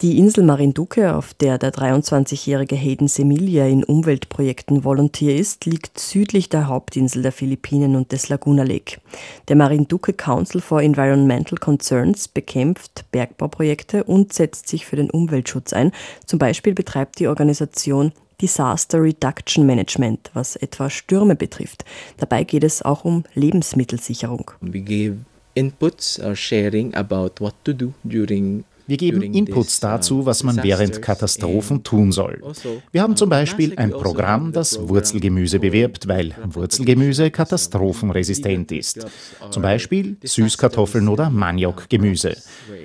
die 0.00 0.18
Insel 0.18 0.44
Marinduque, 0.44 1.14
auf 1.14 1.34
der 1.34 1.58
der 1.58 1.72
23-jährige 1.72 2.76
Hayden 2.76 3.06
Semilia 3.06 3.66
in 3.66 3.84
Umweltprojekten 3.84 4.82
Volontier 4.82 5.36
ist, 5.36 5.64
liegt 5.64 6.00
südlich 6.00 6.48
der 6.48 6.66
Hauptinsel 6.66 7.22
der 7.22 7.32
Philippinen 7.32 7.94
und 7.94 8.10
des 8.10 8.28
Laguna 8.28 8.64
Lake. 8.64 9.00
Der 9.46 9.56
Marinduque 9.56 10.16
Council 10.16 10.60
for 10.60 10.82
Environmental 10.82 11.58
Concerns 11.58 12.26
bekämpft 12.26 13.04
Bergbauprojekte 13.12 14.04
und 14.04 14.32
setzt 14.32 14.68
sich 14.68 14.86
für 14.86 14.96
den 14.96 15.10
Umweltschutz 15.10 15.72
ein. 15.72 15.92
Zum 16.26 16.38
Beispiel 16.38 16.74
betreibt 16.74 17.11
betreibt 17.12 17.18
die 17.18 17.28
Organisation 17.28 18.12
Disaster 18.40 19.00
Reduction 19.00 19.66
Management, 19.66 20.30
was 20.34 20.56
etwa 20.56 20.90
Stürme 20.90 21.36
betrifft. 21.36 21.84
Dabei 22.16 22.44
geht 22.44 22.64
es 22.64 22.82
auch 22.82 23.04
um 23.04 23.24
Lebensmittelsicherung. 23.34 24.50
We 24.60 24.80
give 24.80 25.18
inputs 25.54 26.18
or 26.18 26.34
sharing 26.34 26.94
about 26.94 27.32
what 27.40 27.54
to 27.64 27.72
do 27.72 27.92
during 28.04 28.64
wir 28.92 28.98
geben 28.98 29.22
Inputs 29.22 29.78
uh, 29.78 29.80
dazu, 29.80 30.26
was 30.26 30.42
man 30.42 30.62
während 30.62 31.00
Katastrophen 31.00 31.82
tun 31.82 32.12
soll. 32.12 32.42
Also, 32.44 32.82
Wir 32.92 33.00
haben 33.00 33.16
zum 33.16 33.30
Beispiel 33.30 33.72
ein 33.76 33.90
also 33.90 34.04
Programm, 34.04 34.52
das 34.52 34.86
Wurzelgemüse 34.86 35.60
bewirbt, 35.60 36.08
weil 36.08 36.34
Wurzelgemüse 36.44 37.30
katastrophenresistent 37.30 38.70
ist. 38.70 39.06
Zum 39.48 39.62
Beispiel 39.62 40.18
Süßkartoffeln 40.22 41.08
oder 41.08 41.30
Maniokgemüse. 41.30 42.36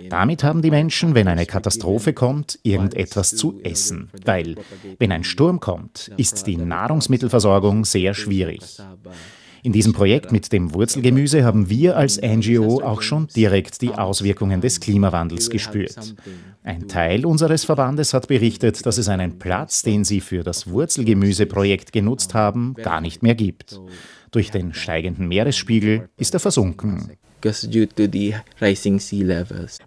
Damit 0.09 0.45
haben 0.45 0.61
die 0.61 0.71
Menschen, 0.71 1.13
wenn 1.13 1.27
eine 1.27 1.45
Katastrophe 1.45 2.13
kommt, 2.13 2.57
irgendetwas 2.63 3.35
zu 3.35 3.59
essen. 3.63 4.09
Weil, 4.23 4.55
wenn 4.99 5.11
ein 5.11 5.25
Sturm 5.25 5.59
kommt, 5.59 6.09
ist 6.15 6.47
die 6.47 6.55
Nahrungsmittelversorgung 6.55 7.83
sehr 7.83 8.13
schwierig. 8.13 8.61
In 9.63 9.71
diesem 9.71 9.93
Projekt 9.93 10.31
mit 10.31 10.51
dem 10.53 10.73
Wurzelgemüse 10.73 11.43
haben 11.43 11.69
wir 11.69 11.97
als 11.97 12.21
NGO 12.21 12.81
auch 12.81 13.01
schon 13.01 13.27
direkt 13.27 13.81
die 13.81 13.91
Auswirkungen 13.91 14.61
des 14.61 14.79
Klimawandels 14.79 15.49
gespürt. 15.49 16.15
Ein 16.63 16.87
Teil 16.87 17.25
unseres 17.25 17.63
Verbandes 17.63 18.13
hat 18.13 18.27
berichtet, 18.27 18.85
dass 18.85 18.97
es 18.97 19.09
einen 19.09 19.39
Platz, 19.39 19.83
den 19.83 20.03
sie 20.03 20.21
für 20.21 20.43
das 20.43 20.69
Wurzelgemüseprojekt 20.69 21.91
genutzt 21.91 22.33
haben, 22.33 22.75
gar 22.75 23.01
nicht 23.01 23.23
mehr 23.23 23.35
gibt. 23.35 23.79
Durch 24.31 24.51
den 24.51 24.73
steigenden 24.73 25.27
Meeresspiegel 25.27 26.09
ist 26.17 26.33
er 26.33 26.39
versunken. 26.39 27.11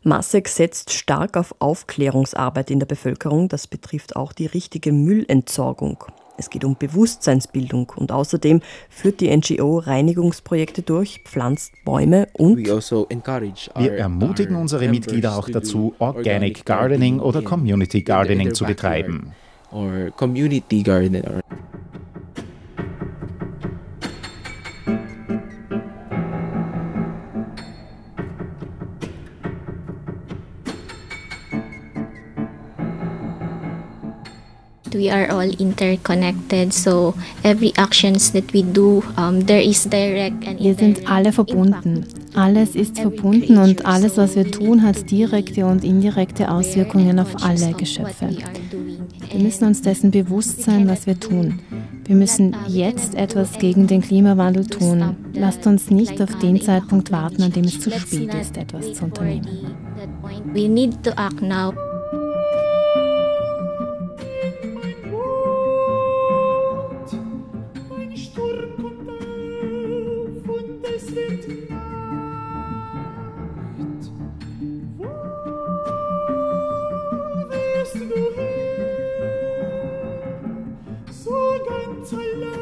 Masek 0.02 0.48
setzt 0.48 0.92
stark 0.92 1.36
auf 1.36 1.54
Aufklärungsarbeit 1.58 2.70
in 2.70 2.78
der 2.78 2.86
Bevölkerung. 2.86 3.48
Das 3.48 3.66
betrifft 3.66 4.14
auch 4.16 4.32
die 4.32 4.46
richtige 4.46 4.92
Müllentsorgung. 4.92 6.04
Es 6.40 6.48
geht 6.48 6.64
um 6.64 6.74
Bewusstseinsbildung 6.74 7.92
und 7.96 8.12
außerdem 8.12 8.62
führt 8.88 9.20
die 9.20 9.28
NGO 9.36 9.78
Reinigungsprojekte 9.78 10.80
durch, 10.80 11.20
pflanzt 11.24 11.74
Bäume 11.84 12.28
und 12.32 12.66
also 12.66 13.06
wir 13.10 13.92
ermutigen 13.92 14.56
unsere 14.56 14.88
Mitglieder 14.88 15.36
auch 15.36 15.50
dazu, 15.50 15.94
Organic 15.98 16.64
Gardening 16.64 17.20
oder 17.20 17.42
Community 17.42 18.00
Gardening 18.00 18.54
zu 18.54 18.64
betreiben. 18.64 19.32
We 34.94 35.10
are 35.10 35.30
all 35.30 35.50
interconnected. 35.58 36.72
So 36.72 37.14
every 37.44 37.72
actions 37.76 38.32
that 38.32 38.52
we 38.52 38.62
do, 38.62 39.02
um, 39.16 39.46
there 39.46 39.62
is 39.62 39.84
direct 39.84 40.46
and 40.46 40.60
Wir 40.60 40.74
sind 40.74 41.08
alle 41.08 41.32
verbunden. 41.32 42.06
Alles 42.34 42.76
ist 42.76 42.98
verbunden 42.98 43.58
und 43.58 43.84
alles, 43.84 44.16
was 44.16 44.36
wir 44.36 44.48
tun, 44.50 44.82
hat 44.82 45.10
direkte 45.10 45.66
und 45.66 45.84
indirekte 45.84 46.50
Auswirkungen 46.50 47.18
auf 47.18 47.42
alle 47.42 47.72
Geschöpfe. 47.72 48.28
Wir 49.32 49.40
müssen 49.40 49.64
uns 49.64 49.82
dessen 49.82 50.10
bewusst 50.10 50.62
sein, 50.62 50.88
was 50.88 51.06
wir 51.06 51.18
tun. 51.18 51.60
Wir 52.04 52.16
müssen 52.16 52.56
jetzt 52.68 53.14
etwas 53.14 53.58
gegen 53.58 53.86
den 53.86 54.02
Klimawandel 54.02 54.66
tun. 54.66 55.16
Lasst 55.32 55.66
uns 55.66 55.90
nicht 55.90 56.20
auf 56.20 56.38
den 56.38 56.60
Zeitpunkt 56.60 57.10
warten, 57.10 57.42
an 57.42 57.52
dem 57.52 57.64
es 57.64 57.80
zu 57.80 57.90
spät 57.90 58.34
ist, 58.34 58.56
etwas 58.56 58.94
zu 58.94 59.04
unternehmen. 59.04 59.46
We 60.52 60.68
need 60.68 61.02
to 61.04 61.10
act 61.10 61.42
now. 61.42 61.72
Zeilen. 82.04 82.59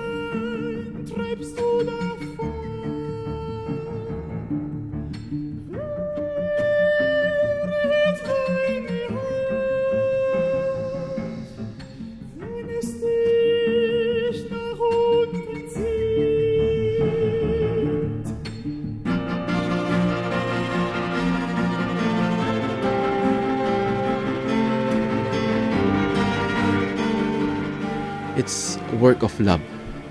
Work 29.09 29.23
of 29.23 29.41
love. 29.41 29.61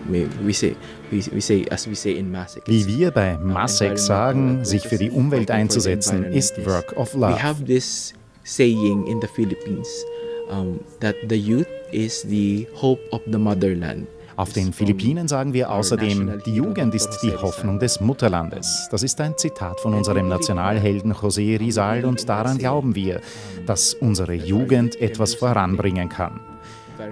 We 0.09 0.53
say, 0.53 0.75
we, 1.11 1.21
we 1.33 1.41
say, 1.41 1.65
as 1.69 1.87
we 1.87 1.95
say 1.95 2.17
in 2.17 2.31
Masek. 2.31 2.63
Wie 2.65 2.87
wir 2.87 3.11
bei 3.11 3.37
Masek 3.37 3.99
sagen, 3.99 4.63
sich 4.63 4.87
für 4.87 4.97
die 4.97 5.11
Umwelt 5.11 5.51
einzusetzen, 5.51 6.23
ist 6.23 6.65
Work 6.65 6.95
of 6.95 7.13
Love. 7.13 7.33
We 7.33 7.43
have 7.43 7.63
this 7.65 8.13
saying 8.43 9.05
in 9.05 9.19
the 9.21 9.27
Philippines 9.27 9.87
um, 10.49 10.79
that 11.01 11.15
the 11.29 11.35
youth 11.35 11.67
is 11.91 12.21
the 12.21 12.67
hope 12.81 13.01
of 13.11 13.21
the 13.29 13.37
motherland. 13.37 14.07
Auf 14.37 14.53
den 14.53 14.71
Philippinen 14.71 15.27
sagen 15.27 15.53
wir 15.53 15.71
außerdem, 15.71 16.43
die 16.45 16.53
Jugend 16.53 16.93
ist 16.93 17.09
die 17.23 17.35
Hoffnung 17.35 17.79
des 17.79 17.99
Mutterlandes. 17.99 18.87
Das 18.91 19.01
ist 19.01 19.19
ein 19.19 19.35
Zitat 19.35 19.79
von 19.79 19.95
unserem 19.95 20.27
Nationalhelden 20.27 21.11
José 21.11 21.59
Rizal 21.59 22.05
und 22.05 22.29
daran 22.29 22.59
glauben 22.59 22.93
wir, 22.93 23.19
dass 23.65 23.95
unsere 23.95 24.35
Jugend 24.35 25.01
etwas 25.01 25.33
voranbringen 25.33 26.07
kann. 26.07 26.39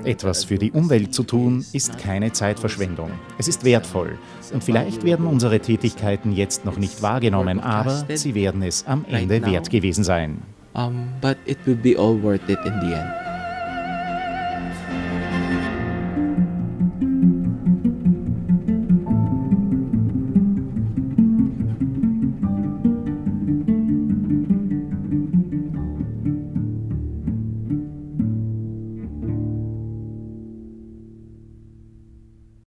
Etwas 0.04 0.43
für 0.43 0.58
die 0.58 0.71
Umwelt 0.71 1.13
zu 1.13 1.24
tun, 1.24 1.65
ist 1.74 1.98
keine 1.98 2.32
Zeitverschwendung. 2.32 3.12
Es 3.38 3.48
ist 3.48 3.63
wertvoll. 3.63 4.17
Und 4.54 4.63
vielleicht 4.63 5.04
werden 5.04 5.28
unsere 5.28 5.60
Tätigkeiten 5.60 6.32
jetzt 6.32 6.65
noch 6.65 6.78
nicht 6.78 7.02
wahrgenommen, 7.02 7.60
aber 7.60 8.06
sie 8.15 8.36
werden 8.36 8.62
es 8.62 8.86
am 8.88 9.06
Ende 9.10 9.45
wert 9.45 9.69
gewesen 9.69 10.04
sein. 10.04 10.41
Um, 10.74 11.08
but 11.21 11.38
it 11.45 11.58
will 11.65 11.76
be 11.76 11.98
all 11.98 12.21
worth 12.21 12.50
it 12.50 12.60
in 12.65 12.74
the 12.82 12.93
end. 12.93 13.25